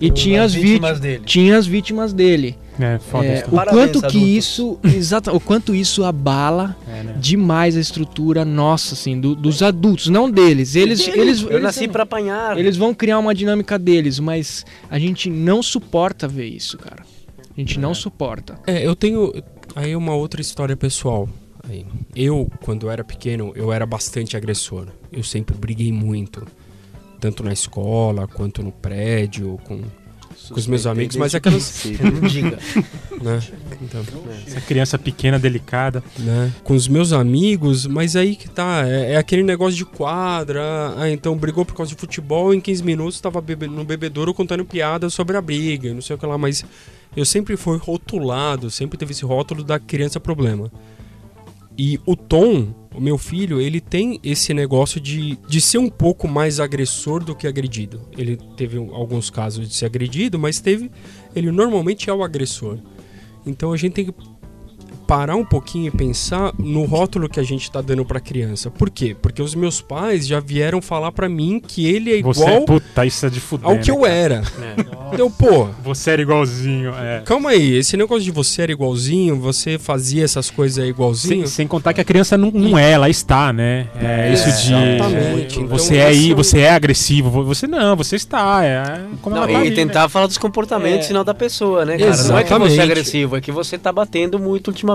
[0.00, 1.22] e tinha as vítimas, dele.
[1.24, 2.58] tinha as vítimas dele.
[2.78, 3.48] É, foda É, isso.
[3.48, 4.28] o Parabéns, quanto que adultos.
[4.28, 7.16] isso, exata, o quanto isso abala É, né?
[7.20, 10.74] demais a estrutura nossa, assim, do- dos adultos, não deles.
[10.74, 12.58] Eles, eles, Eu eles, nasci pra apanhar.
[12.58, 17.02] eles vão criar uma dinâmica deles, mas a gente não suporta ver isso, cara.
[17.56, 18.58] A gente não suporta.
[18.66, 19.32] É, eu tenho
[19.76, 21.28] aí uma outra história pessoal.
[21.68, 21.86] Aí.
[22.14, 24.88] Eu, quando era pequeno, eu era bastante agressor.
[25.12, 26.44] Eu sempre briguei muito.
[27.20, 29.80] Tanto na escola, quanto no prédio, com,
[30.48, 31.16] com os meus amigos.
[31.16, 31.84] Mas aquelas...
[32.00, 32.58] Não diga.
[33.22, 33.40] Né?
[33.82, 34.02] Então,
[34.46, 36.02] Essa criança pequena, delicada.
[36.18, 36.52] né?
[36.62, 38.82] Com os meus amigos, mas aí que tá.
[38.86, 40.62] É, é aquele negócio de quadra.
[40.96, 42.52] Ah, então brigou por causa de futebol.
[42.54, 46.18] Em 15 minutos tava bebe- no bebedouro contando piada sobre a briga, não sei o
[46.18, 46.36] que lá.
[46.38, 46.64] Mas
[47.16, 50.70] eu sempre fui rotulado, sempre teve esse rótulo da criança problema.
[51.76, 56.28] E o Tom, o meu filho, ele tem esse negócio de, de ser um pouco
[56.28, 58.00] mais agressor do que agredido.
[58.16, 60.90] Ele teve alguns casos de ser agredido, mas teve.
[61.34, 62.78] Ele normalmente é o agressor.
[63.46, 64.14] Então a gente tem que
[65.06, 68.70] parar um pouquinho e pensar no rótulo que a gente tá dando pra criança.
[68.70, 69.16] Por quê?
[69.20, 73.04] Porque os meus pais já vieram falar pra mim que ele é Você igual puta,
[73.06, 73.68] isso é de fuder.
[73.68, 74.42] ao que né, eu era.
[74.60, 75.14] É.
[75.14, 77.22] Então, pô, Você era igualzinho, é.
[77.24, 81.46] calma aí, esse negócio de você era igualzinho, você fazia essas coisas aí igualzinho.
[81.46, 83.88] Sem, sem contar que a criança não, não é, ela está, né?
[84.00, 84.74] É, isso de.
[84.74, 85.58] Exatamente.
[85.58, 87.44] é, Então, você é aí, é você é agressivo.
[87.44, 88.64] Você não, você está.
[88.64, 91.10] É como Não, ela tá e ali, tentar falar dos comportamentos É.
[91.10, 92.04] e não da pessoa, né, cara?
[92.04, 92.80] Não é que você Exatamente.
[92.80, 94.93] é agressivo, é que você tá batendo muito ultimamente.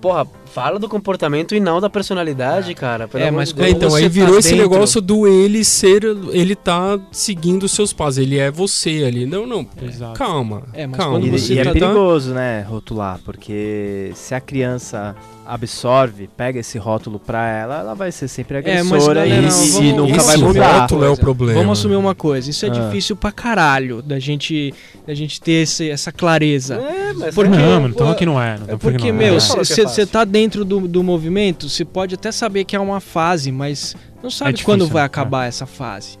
[0.00, 3.08] Porra, fala do comportamento e não da personalidade, cara.
[3.08, 6.02] Pelo É, mas de É, então, aí tá virou esse dentro- negócio do ele ser.
[6.30, 9.26] Ele tá seguindo os seus passos, ele é você ali.
[9.26, 9.66] Não, não.
[9.82, 10.16] Exato.
[10.18, 10.62] Calma.
[10.72, 11.18] É, mas calma.
[11.18, 16.60] quando E, você e é tá- perigoso, né, rotular, porque se a criança absorve, pega
[16.60, 19.92] esse rótulo pra ela, ela vai ser sempre É, mas agressora galera, e, vamos- e
[19.92, 20.80] nunca vai mudar.
[20.80, 21.60] rótulo é o problema.
[21.60, 22.72] Vamos assumir uma coisa, isso é Ah.
[22.72, 24.72] difícil pra caralho da gente,
[25.06, 26.76] da gente ter esse- essa clareza.
[26.76, 28.56] É, mas Porque- é- não, mano, pô, então que não é.
[28.58, 29.36] Não É porque, que não meu, é.
[29.36, 30.06] é você fácil.
[30.06, 34.30] tá dentro do, do movimento, você pode até saber que é uma fase, mas não
[34.30, 35.06] sabe difícil, quando vai né?
[35.06, 36.18] acabar essa fase.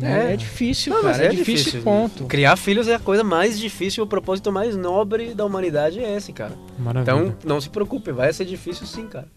[0.00, 0.30] É.
[0.30, 1.24] É, é difícil, Não, mas cara.
[1.24, 1.82] É, é difícil, difícil.
[1.82, 2.24] ponto.
[2.24, 6.32] Criar filhos é a coisa mais difícil, o propósito mais nobre da humanidade é esse,
[6.32, 6.52] cara.
[6.78, 7.12] Maravilha.
[7.12, 9.28] Então, não se preocupe, vai ser difícil sim, cara.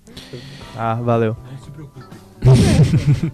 [0.76, 1.36] Ah, valeu.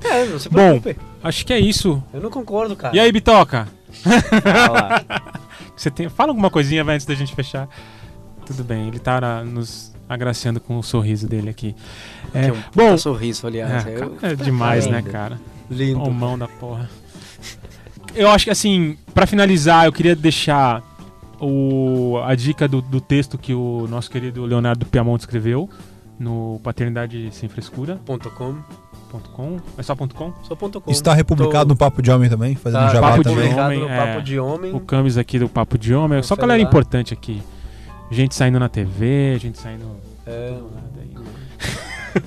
[0.03, 0.79] É, não se Bom.
[0.79, 0.97] preocupe.
[1.23, 2.01] Acho que é isso.
[2.13, 2.95] Eu não concordo, cara.
[2.95, 3.67] E aí, Bitoca?
[5.75, 6.09] Você tem...
[6.09, 7.67] Fala alguma coisinha antes da gente fechar.
[8.45, 11.75] Tudo bem, ele tá na- nos agraciando com o sorriso dele aqui.
[12.33, 13.85] É, Que é um bom, sorriso, aliás.
[13.85, 15.09] é, eu- cara, é demais, né, Lindo.
[15.11, 15.39] cara?
[15.69, 16.01] Lindo.
[16.01, 16.89] Ô, mão da porra.
[18.13, 20.83] Eu acho que assim, pra finalizar, eu queria deixar
[21.39, 25.69] o, a dica do, do texto que o nosso querido Leonardo Piamonte escreveu
[26.19, 28.55] no paternidade sem frescura.com.
[29.11, 29.59] Ponto com.
[29.77, 30.31] É só ponto .com?
[30.43, 30.89] Só ponto com.
[30.89, 33.53] Está republicado no Papo de Homem também, fazendo Tá, jabá Papo de também.
[33.53, 33.79] Homem.
[33.79, 34.05] publicado no é.
[34.13, 34.73] Papo de Homem.
[34.73, 36.21] O Camis aqui do Papo de Homem.
[36.23, 36.69] Só Confere galera lá.
[36.69, 37.41] importante aqui.
[38.11, 39.85] Gente saindo na TV, gente saindo.
[40.27, 40.53] É,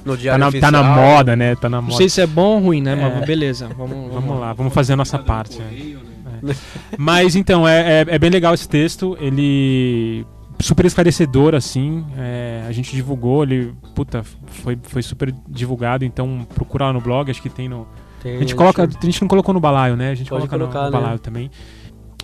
[0.04, 1.54] no Tá Diário na, tá na moda, né?
[1.56, 1.96] Tá na Não moda.
[1.98, 2.92] sei se é bom ou ruim, né?
[2.92, 2.96] É.
[3.18, 5.58] Mas beleza, vamos, Vamos lá, vamos fazer a nossa parte.
[5.58, 5.96] né?
[6.48, 6.54] É.
[6.98, 9.16] Mas então, é, é, é bem legal esse texto.
[9.20, 10.26] Ele.
[10.60, 12.04] Super esclarecedor, assim.
[12.16, 13.74] é, a gente divulgou, ele.
[13.94, 16.04] Puta, foi, foi super divulgado.
[16.04, 17.86] Então procura lá no blog, acho que tem no.
[18.22, 18.82] Tem, A gente coloca.
[18.84, 20.10] A gente não colocou no balaio, né?
[20.10, 21.02] A gente Pode coloca no- colocar, no, né?
[21.02, 21.50] balaio também.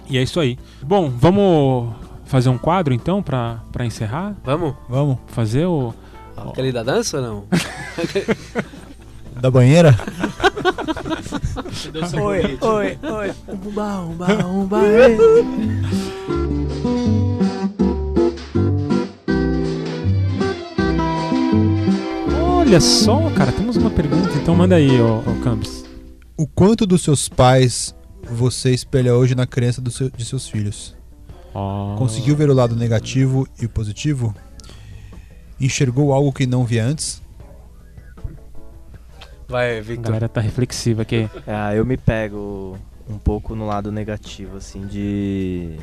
[0.08, 0.58] E é isso aí.
[0.82, 1.92] Bom, vamos
[2.30, 4.34] fazer um quadro então pra, pra encerrar?
[4.44, 4.74] Vamos?
[4.88, 5.18] Vamos.
[5.26, 5.92] Fazer o.
[6.36, 7.44] Aquele da dança ou não?
[9.40, 9.96] Da banheira?
[12.22, 13.32] Oi, oi, oi.
[13.48, 14.78] Umba, umba, umba,
[22.58, 25.84] Olha só, cara, temos uma pergunta, então manda aí, ô, ô Campos.
[26.36, 30.96] O quanto dos seus pais você espelha hoje na crença do seu- de seus filhos?
[31.54, 31.96] Ó.
[31.96, 34.34] Conseguiu ver o lado negativo e o positivo?
[35.60, 37.20] Enxergou algo que não via antes?
[39.48, 40.04] Vai, A Victor.
[40.04, 41.28] galera tá reflexiva aqui.
[41.46, 42.78] Ah, eu me pego
[43.08, 45.76] um pouco no lado negativo, assim, de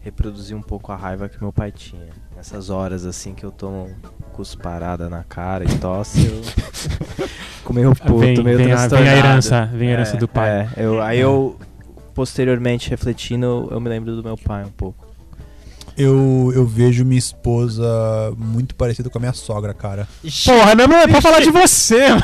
[0.00, 2.10] reproduzir um pouco a raiva que meu pai tinha.
[2.36, 3.90] Nessas horas, assim, que eu tomo
[4.32, 6.42] cusparada na cara e tosse, eu
[7.58, 10.28] fico meio puto, vem, meio vem, a, vem a herança, vem a herança É, do
[10.28, 10.48] pai.
[10.48, 11.56] é, eu, aí eu,
[12.14, 15.07] posteriormente, refletindo, eu me lembro do meu pai um pouco.
[15.98, 17.84] Eu, eu vejo minha esposa
[18.36, 20.06] muito parecida com a minha sogra, cara.
[20.44, 22.22] Porra, não é pra falar de você, mano.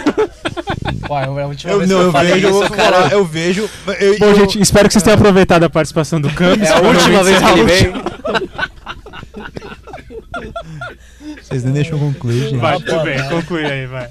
[1.11, 2.93] Uai, a última Eu, vez não, que eu eu vejo, eu, isso, vou cara.
[2.97, 3.69] falar, eu vejo.
[3.99, 6.69] eu- Bom, eu- gente, espero que vocês tenham aproveitado a participação do Campos.
[6.69, 7.93] É a última vez que ele veio.
[11.43, 12.57] Vocês nem deixam eu concluir, gente.
[12.59, 14.09] Vai, tudo bem, conclui aí, vai.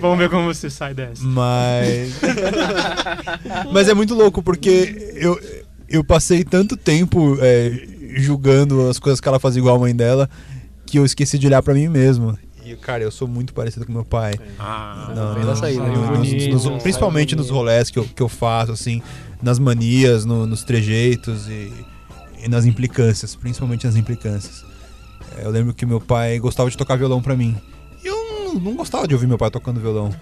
[0.00, 1.22] Vamos ver como você sai dessa.
[1.22, 2.12] Mas.
[3.72, 5.38] Mas é muito louco, porque eu,
[5.88, 10.28] eu passei tanto tempo é, julgando as coisas que ela fazia igual a mãe dela
[10.86, 12.38] que eu esqueci de olhar pra mim mesmo.
[12.64, 14.34] E, cara, eu sou muito parecido com meu pai.
[14.58, 16.00] Ah, Não, não, saída, nos- viu?
[16.00, 19.02] nos- Bonito, nos- saiu principalmente nos rolés que eu, que eu faço, assim,
[19.42, 21.70] nas manias, no- nos trejeitos e,
[22.42, 24.64] e nas implicâncias, principalmente nas implicâncias.
[25.38, 27.54] É, Eu lembro que meu pai gostava de tocar violão pra mim.
[28.02, 28.16] E eu
[28.54, 30.14] não, não gostava de ouvir meu pai tocando violão.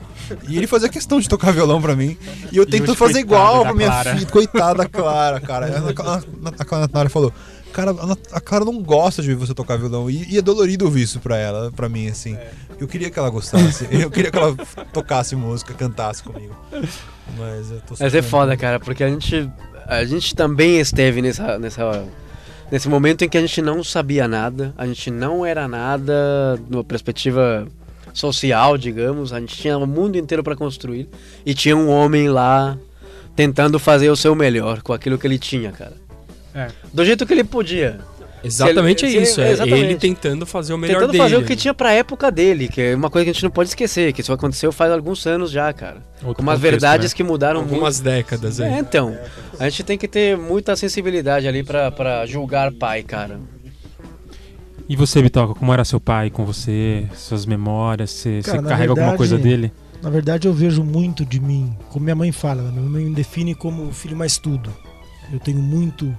[0.49, 2.17] E ele fazia questão de tocar violão pra mim.
[2.51, 4.15] E eu hoje, fazer igual pra minha Clara.
[4.15, 4.27] filha.
[4.27, 5.67] Coitada da Clara, cara.
[5.67, 7.33] A, a, a, a Natália falou.
[7.73, 7.95] Cara,
[8.33, 10.11] a Clara não gosta de ouvir você tocar violão.
[10.11, 12.37] E, e é dolorido ouvir isso pra ela, pra mim, assim.
[12.79, 13.89] Eu queria que ela gostasse.
[13.91, 14.55] Eu queria que ela
[14.93, 16.55] tocasse música, cantasse comigo.
[17.39, 19.49] Mas eu tô Mas é foda, cara, porque a gente,
[19.87, 22.05] a gente também esteve nessa, nessa,
[22.71, 26.85] nesse momento em que a gente não sabia nada, a gente não era nada numa
[26.85, 27.67] perspectiva
[28.13, 31.09] social, digamos, a gente tinha o mundo inteiro para construir
[31.47, 32.77] e tinha um homem lá
[33.35, 35.97] tentando fazer o seu melhor com aquilo que ele tinha, cara.
[36.55, 36.69] É.
[36.93, 38.01] Do jeito que ele podia.
[38.45, 39.37] Exatamente ele- isso.
[39.37, 39.85] se- É exatamente.
[39.85, 41.23] ele tentando fazer o melhor Tentando dele.
[41.23, 43.51] fazer o que tinha pra época dele, que é uma coisa que a gente não
[43.53, 45.99] pode esquecer, que isso aconteceu faz alguns anos já, cara.
[46.23, 47.17] Outro Com umas contexto, verdades né?
[47.17, 47.73] que mudaram muito.
[47.75, 48.73] Algumas décadas aí.
[48.73, 49.17] É, então.
[49.61, 53.39] A gente tem que ter muita sensibilidade ali pra, pra julgar pai, cara.
[54.89, 57.07] E você, Bitoca, como era seu pai com você?
[57.15, 58.11] Suas memórias?
[58.11, 59.73] Você, Cara, você carrega alguma verdade- coisa dele?
[60.03, 63.55] Na verdade, eu vejo muito de mim, como minha mãe fala, minha mãe me define
[63.55, 64.75] como o filho mais tudo.
[65.33, 66.13] Eu tenho muito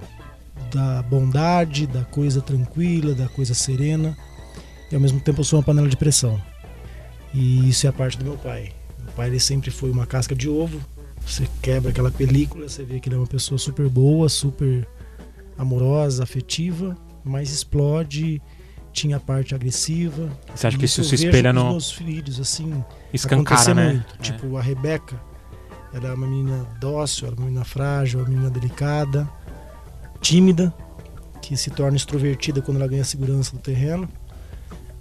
[0.74, 4.16] da bondade, da coisa tranquila, da coisa serena,
[4.90, 6.40] e ao mesmo tempo eu sou uma panela de pressão.
[7.32, 8.72] E isso é a parte do meu pai.
[8.98, 10.80] Meu pai ele sempre foi uma casca de ovo.
[11.24, 14.86] Você quebra aquela película, você vê que ele é uma pessoa super boa, super
[15.56, 18.42] amorosa, afetiva, mas explode,
[18.92, 20.28] tinha a parte agressiva.
[20.54, 21.70] Você acha que isso se espelha no.
[21.70, 23.92] meus filhos, assim, Escancara, né?
[23.92, 24.14] muito.
[24.18, 24.22] É.
[24.22, 25.18] Tipo, a Rebeca
[25.92, 29.28] era uma menina dócil, era uma menina frágil, uma menina delicada,
[30.24, 30.72] tímida,
[31.42, 34.08] que se torna extrovertida quando ela ganha segurança do terreno,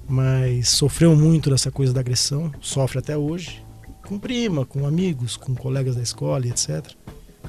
[0.06, 3.64] mas sofreu muito dessa coisa da agressão, sofre até hoje,
[4.06, 6.92] com prima, com amigos, com colegas da escola e etc.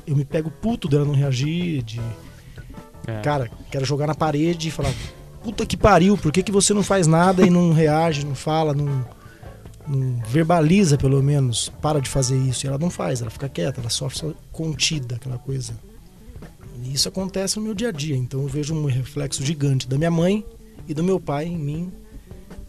[0.06, 2.00] Eu me pego puto dela não reagir, de
[3.08, 3.20] É.
[3.22, 4.94] cara, quero jogar na parede e falar,
[5.42, 8.72] puta que pariu, por que, que você não faz nada e não reage, não fala,
[8.72, 9.04] não,
[9.86, 12.64] não verbaliza pelo menos, para de fazer isso.
[12.64, 15.74] E ela não faz, ela fica quieta, ela sofre só contida, aquela coisa.
[16.84, 19.96] E isso acontece no meu dia a dia, então eu vejo um reflexo gigante da
[19.96, 20.44] minha mãe
[20.86, 21.90] e do meu pai em mim.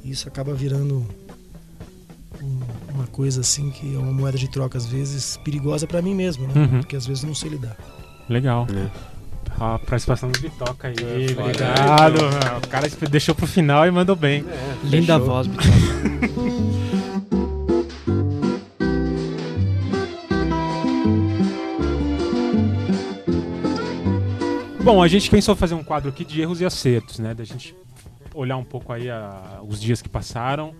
[0.04, 1.06] E isso acaba virando
[2.42, 2.60] um-
[2.94, 6.48] uma coisa assim que é uma moeda de troca às vezes perigosa pra mim mesmo,
[6.48, 6.54] né?
[6.56, 6.80] Uhum.
[6.80, 7.76] Porque às vezes eu não sei lidar.
[8.30, 8.66] Legal.
[8.74, 8.90] É.
[9.60, 10.96] A participação do Bitoca aí.
[11.00, 12.18] É, obrigado.
[12.64, 14.44] O cara deixou pro final e mandou bem.
[14.84, 15.26] Linda Fechou.
[15.26, 15.70] voz, Bitoca.
[24.86, 27.34] Bom, a gente pensou fazer um quadro aqui de erros e acertos, né?
[27.34, 27.76] Da gente
[28.36, 30.76] olhar um pouco aí a- os dias que passaram,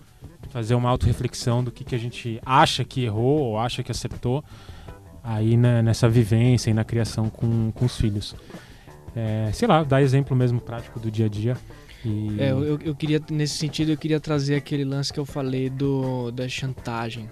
[0.50, 4.44] fazer uma autorreflexão do que, que a gente acha que errou ou acha que acertou
[5.24, 8.36] aí nessa vivência e na criação com, com os filhos.
[9.14, 11.56] É, sei lá, dar exemplo mesmo prático do dia a dia.
[12.04, 12.36] E...
[12.38, 16.30] É, eu- eu queria, nesse sentido, eu queria trazer aquele lance que eu falei do
[16.30, 17.28] da chantagem.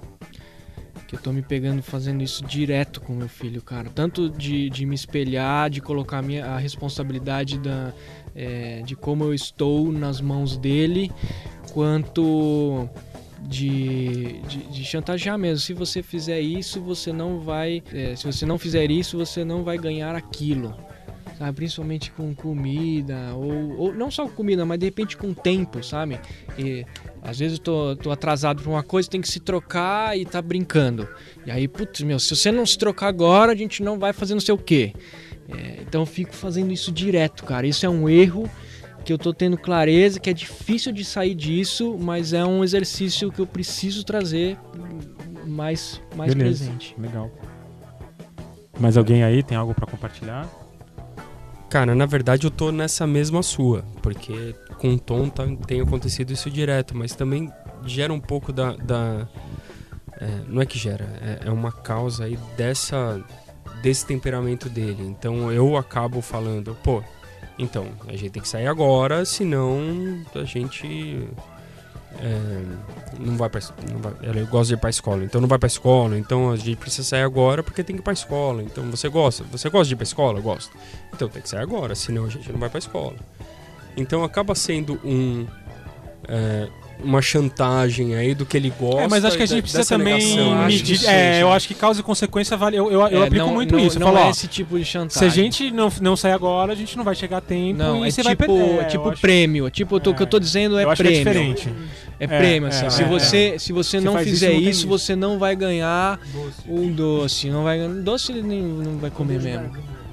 [1.15, 3.89] Eu tô me pegando fazendo isso direto com meu filho, cara.
[3.89, 7.93] Tanto de, de me espelhar, de colocar a, minha, a responsabilidade da,
[8.35, 11.13] é, de como eu estou nas mãos dele,
[11.73, 12.89] quanto
[13.43, 15.61] de, de, de chantagear mesmo.
[15.61, 17.81] Se você fizer isso, você não vai.
[17.93, 20.75] é, se você não fizer isso, você não vai ganhar aquilo
[21.39, 21.57] sabe?
[21.57, 26.21] Principalmente com comida, ou, ou não só com comida, mas de repente com tempo, sabe?
[26.59, 26.87] E
[27.25, 30.43] às vezes eu tô, tô atrasado pra uma coisa, tem que se trocar e tá
[30.43, 31.09] brincando.
[31.47, 34.35] E aí, putz, meu, se você não se trocar agora, a gente não vai fazer
[34.35, 34.93] não sei o quê.
[35.49, 37.67] É, então eu fico fazendo isso direto, cara.
[37.67, 38.49] Isso é um erro
[39.07, 43.33] que eu tô tendo clareza, que é difícil de sair disso, mas é um exercício
[43.33, 44.59] que eu preciso trazer
[45.47, 46.65] mais, mais Beleza.
[46.65, 46.95] presente.
[46.99, 47.31] Legal.
[48.79, 50.47] Mais alguém aí tem algo pra compartilhar?
[51.75, 56.49] Cara, na verdade eu tô nessa mesma sua, porque com Tom tá- tem acontecido isso
[56.49, 57.53] direto, mas também
[57.85, 58.77] gera um pouco da.
[58.77, 59.27] da-
[60.21, 63.21] é, não é que gera, é, é uma causa aí dessa.
[63.83, 65.03] desse temperamento dele.
[65.03, 67.03] Então eu acabo falando, pô,
[67.59, 69.81] então, a gente tem que sair agora, senão
[70.33, 71.29] a gente.
[72.21, 72.63] É,
[73.19, 73.61] não vai pra,
[73.91, 76.57] não vai, ela gosta de ir pra escola, então não vai pra escola, então a
[76.57, 78.63] gente precisa sair agora porque tem que ir pra escola.
[78.63, 79.45] Então você gosta?
[79.53, 80.41] Você gosta de ir pra escola?
[80.41, 80.77] Gosto.
[81.13, 83.17] Então tem que sair agora, senão a gente não vai pra escola.
[83.97, 85.47] Então acaba sendo um.
[86.29, 86.69] é,
[87.05, 89.03] uma chantagem aí do que ele gosta.
[89.03, 90.15] É, mas acho que a gente precisa também
[90.67, 91.05] medir.
[91.07, 92.77] É, eu acho que causa e consequência vale.
[92.77, 93.97] Eu, eu, eu É, aplico não- muito não- isso.
[93.97, 95.19] Eu Não falo, é ó, esse tipo de chantagem.
[95.19, 98.05] se a gente não, não sair agora, a gente não vai chegar a tempo Não,
[98.05, 98.79] e é você tipo, vai perder.
[98.81, 99.71] é eu tipo acho- prêmio.
[99.71, 101.55] Tipo, eu tô- o que eu tô dizendo é eu acho que é prêmio.
[101.55, 101.69] diferente.
[102.19, 102.87] É prêmio, É, assim.
[102.87, 103.07] é, se, é.
[103.07, 104.89] você, se você Você não fizer isso, isso.
[104.89, 106.19] você não vai ganhar
[106.69, 107.51] um doce.
[107.51, 107.79] Não vai.
[107.89, 109.71] Doce ele nem, não vai comer mesmo.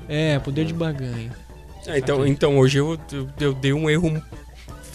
[0.09, 1.31] É, poder de barganha.
[1.87, 4.21] É, então, então hoje eu, eu, eu dei um erro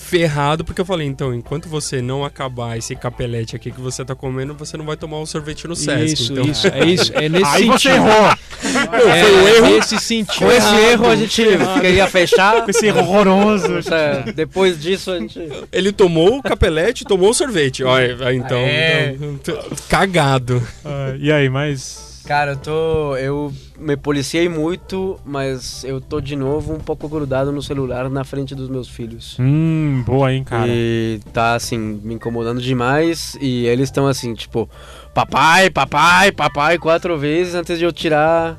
[0.07, 4.15] ferrado, porque eu falei, então, enquanto você não acabar esse capelete aqui que você tá
[4.15, 6.13] comendo, você não vai tomar o sorvete no Sesc.
[6.15, 7.73] Isso, então, isso, é isso, é nesse Aí sentido.
[7.73, 8.37] você errou.
[8.67, 9.77] É, Foi um erro.
[9.77, 10.39] Nesse sentido.
[10.39, 11.43] Com esse erro a gente
[11.81, 12.65] queria fechar.
[12.65, 13.67] Com esse erro horroroso.
[13.93, 15.39] É, depois disso a gente.
[15.73, 17.83] Ele tomou o capelete tomou o sorvete.
[17.85, 18.59] Olha, então.
[18.59, 19.15] É.
[19.19, 20.63] então, cagado.
[20.85, 22.06] Ah, e aí, mais.
[22.27, 23.16] Cara, eu tô.
[23.16, 28.24] Eu me policiei muito, mas eu tô de novo um pouco grudado no celular na
[28.24, 29.37] frente dos meus filhos.
[29.39, 30.66] Hum, boa, hein, cara.
[30.66, 33.37] E tá assim, me incomodando demais.
[33.41, 34.68] E eles estão assim, tipo,
[35.14, 38.59] papai, papai, papai, quatro vezes antes de eu tirar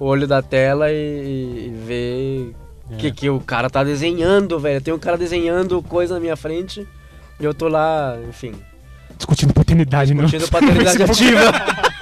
[0.00, 2.54] o olho da tela e, e ver
[2.90, 2.96] o É.
[2.96, 4.80] que, que o cara tá desenhando, velho.
[4.80, 6.84] Tem um cara desenhando coisa na minha frente
[7.38, 8.52] e eu tô lá, enfim,
[9.16, 10.24] Discutindo paternidade, não.
[10.24, 11.40] discutindo paternidade ativa.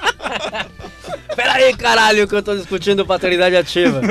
[1.65, 4.01] Aí, caralho, que eu tô discutindo paternidade ativa.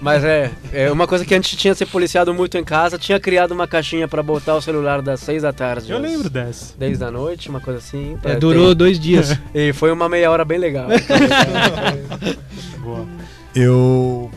[0.00, 3.52] Mas é, é uma coisa que antes tinha ser policiado muito em casa, tinha criado
[3.52, 5.90] uma caixinha pra botar o celular das seis da tarde.
[5.90, 6.74] Eu às lembro dessa.
[6.78, 8.18] 10 da noite, uma coisa assim.
[8.24, 9.38] É, durou ter- dois dias.
[9.54, 10.88] E foi uma meia hora bem legal.
[12.82, 13.06] Boa.
[13.54, 14.30] Eu.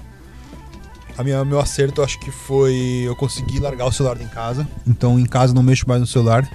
[1.18, 3.04] A minha, meu acerto acho que foi.
[3.06, 4.68] Eu consegui largar o celular em casa.
[4.88, 6.48] Então em casa não mexo mais no celular.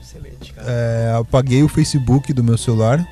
[0.00, 0.66] Excelente, cara.
[0.70, 3.04] É, apaguei o Facebook do meu celular.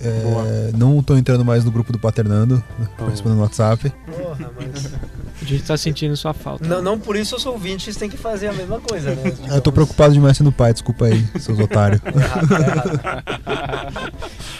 [0.00, 3.02] É, não tô entrando mais no grupo do Paternando, Oh.
[3.04, 3.92] participando no WhatsApp.
[4.06, 4.92] Porra, mas...
[5.40, 6.66] A gente tá sentindo sua falta.
[6.66, 9.32] não, não por isso os ouvintes têm que fazer a mesma coisa, né?
[9.54, 12.00] Eu tô preocupado demais sendo pai, desculpa aí, seus otários.
[12.06, 14.12] Errado, errado.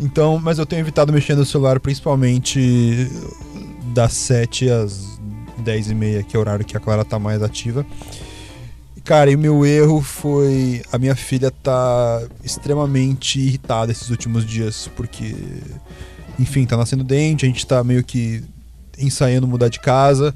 [0.00, 3.08] Então, mas eu tenho evitado mexer no celular principalmente
[3.94, 5.16] das 7 às
[5.58, 7.86] 10 e meia, que é o horário que a Clara tá mais ativa.
[9.04, 10.82] Cara, e o meu erro foi.
[10.92, 15.34] A minha filha tá extremamente irritada esses últimos dias, porque.
[16.38, 18.42] Enfim, tá nascendo dente, a gente tá meio que
[18.98, 20.34] ensaiando mudar de casa,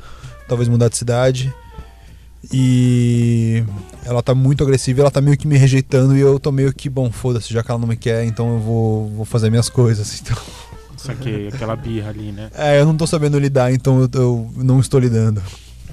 [0.48, 1.54] talvez mudar de cidade.
[2.52, 3.64] E
[4.04, 6.88] ela tá muito agressiva, ela tá meio que me rejeitando e eu tô meio que,
[6.88, 10.22] bom, foda-se, já que ela não me quer, então eu vou, vou fazer minhas coisas.
[10.96, 12.50] Então, Isso aqui, aquela birra ali, né?
[12.54, 15.42] é, eu não tô sabendo lidar, então eu, eu não estou lidando.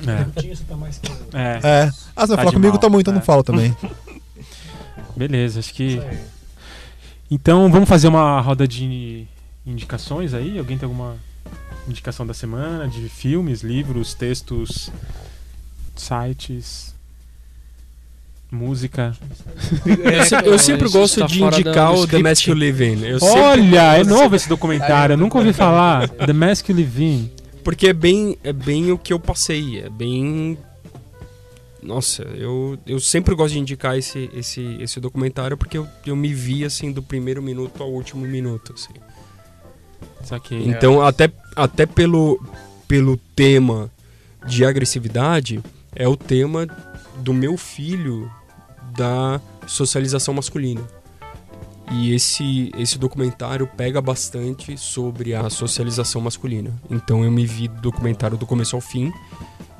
[0.07, 0.53] É.
[0.67, 1.15] Tá mais que eu.
[1.39, 1.59] é.
[1.63, 1.91] É.
[2.15, 3.15] Ah, você vai Tá falar comigo, mal, tá então é.
[3.15, 3.75] não falo também.
[5.15, 6.01] Beleza, acho que.
[7.29, 9.25] Então vamos fazer uma roda de
[9.65, 10.57] indicações aí?
[10.59, 11.15] Alguém tem alguma
[11.87, 12.87] indicação da semana?
[12.87, 14.89] De filmes, livros, textos,
[15.95, 16.93] sites,
[18.51, 19.15] música?
[19.85, 22.19] Eu, se- eu sempre gosto tá de indicar o The.
[22.19, 23.03] Mask You Live In.
[23.03, 26.07] Eu sempre Olha, é novo esse documentário, eu nunca ouvi falar.
[26.09, 27.31] The Mask You Live In.
[27.63, 30.57] Porque é bem, é bem o que eu passei, é bem...
[31.81, 36.33] Nossa, eu, eu sempre gosto de indicar esse, esse, esse documentário porque eu, eu me
[36.33, 38.93] vi, assim, do primeiro minuto ao último minuto, assim.
[40.23, 40.65] Saquei.
[40.65, 42.41] Então, até, até pelo,
[42.87, 43.91] pelo tema
[44.47, 45.61] de agressividade,
[45.93, 46.67] é o tema
[47.17, 48.31] do meu filho
[48.97, 50.81] da socialização masculina.
[51.91, 56.71] E esse, esse documentário pega bastante sobre a socialização masculina.
[56.89, 59.11] Então eu me vi do documentário do começo ao fim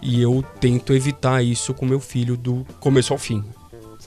[0.02, 3.44] e eu tento evitar isso com meu filho do começo ao fim.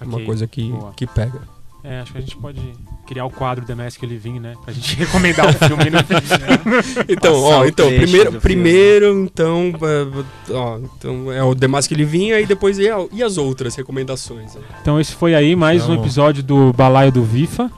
[0.01, 0.93] É uma coisa que, Boa.
[0.95, 1.41] que pega.
[1.83, 2.61] É, acho que a gente pode
[3.07, 4.55] criar o quadro The Mask In, né?
[4.65, 5.99] Pra gente recomendar o filme no
[7.09, 8.41] Então, Passar ó, então, primeiro, filme.
[8.41, 13.07] primeiro, então, é, ó, então é o The Mask ele vinha e depois e, a-
[13.13, 14.55] e as outras recomendações.
[14.55, 14.61] né?
[14.83, 16.03] Então esse foi aí mais um Vamos.
[16.03, 17.71] episódio do Balaio do Vifa.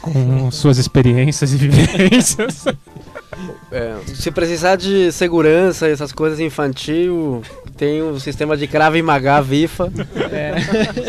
[0.00, 2.64] Com suas experiências e vivências.
[3.70, 7.42] É, se precisar de segurança, essas coisas infantil,
[7.76, 9.92] tem o sistema de Krav Maga Vifa.
[10.32, 10.54] É.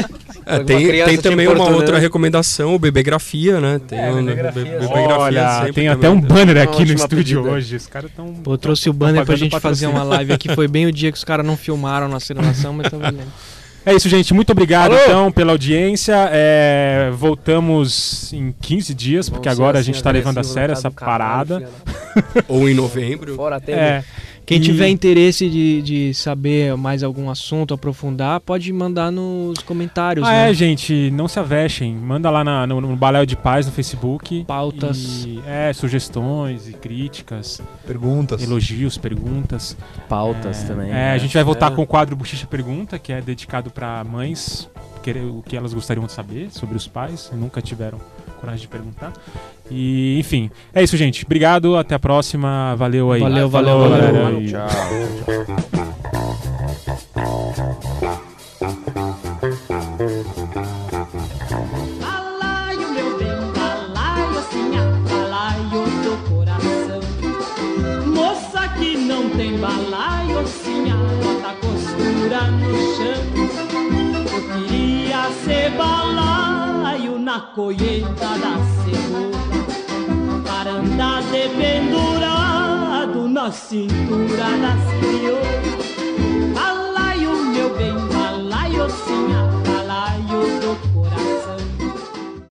[0.52, 3.80] É, tem, tem te também uma outra recomendação, o Bebegrafia, né?
[3.88, 4.64] Tem É, o- Bebegrafia.
[4.64, 7.42] Be- Bebegrafia Olha, tem até um banner aqui no estúdio pedida.
[7.42, 7.76] hoje.
[7.76, 8.34] Os caras estão.
[8.34, 10.50] Pô, eu trouxe o banner pra gente fazer uma live aqui.
[10.56, 13.22] Foi bem o dia que os caras não filmaram na gravação, mas tá valendo.
[13.90, 14.34] É isso, gente.
[14.34, 15.04] Muito obrigado, Falou!
[15.04, 16.30] então, pela audiência.
[16.32, 20.74] É, voltamos em 15 dias, porque Vamos agora a assim, gente tá levando a sério
[20.74, 21.70] essa caralho, parada.
[22.48, 23.36] Ou em novembro.
[23.36, 24.04] Fora até É.
[24.50, 30.28] Quem E- tiver interesse de, de saber mais algum assunto, aprofundar, pode mandar nos comentários,
[30.28, 30.50] Ah, né?
[30.50, 31.12] é, gente.
[31.12, 31.94] Não se avexem.
[31.94, 34.44] Manda lá na- no, no Baléu de Paz no Facebook.
[34.46, 35.24] Pautas.
[35.28, 38.42] E, é, sugestões e críticas, Perguntas.
[38.42, 39.78] elogios, perguntas.
[40.10, 40.92] Pautas É, também.
[40.92, 41.76] É, a gente vai voltar É.
[41.76, 44.68] com o quadro Bochicha Pergunta, que é dedicado para mães,
[45.04, 48.00] querer, o que elas gostariam de saber sobre os pais, e nunca tiveram
[48.40, 49.14] coragem de perguntar.
[49.70, 51.26] E, enfim, é isso, gente.
[51.26, 52.76] Obrigado, até a próxima.
[52.76, 53.22] Valeu aí.
[53.22, 53.90] Valeu, valeu, valeu.
[53.90, 54.70] galera.
[62.00, 64.72] Balaio, meu bem, balaio, assim,
[65.10, 67.02] balaio do coração.
[68.14, 70.86] Moça que não tem balaio, assim,
[71.24, 73.40] bota a costura no chão.
[75.46, 76.09] ser balaio
[77.30, 79.38] na colheita da cebola
[80.48, 85.86] para andar de pendurado na cintura das crioulas.
[86.56, 89.49] Balaio, meu bem, balaio, senhor.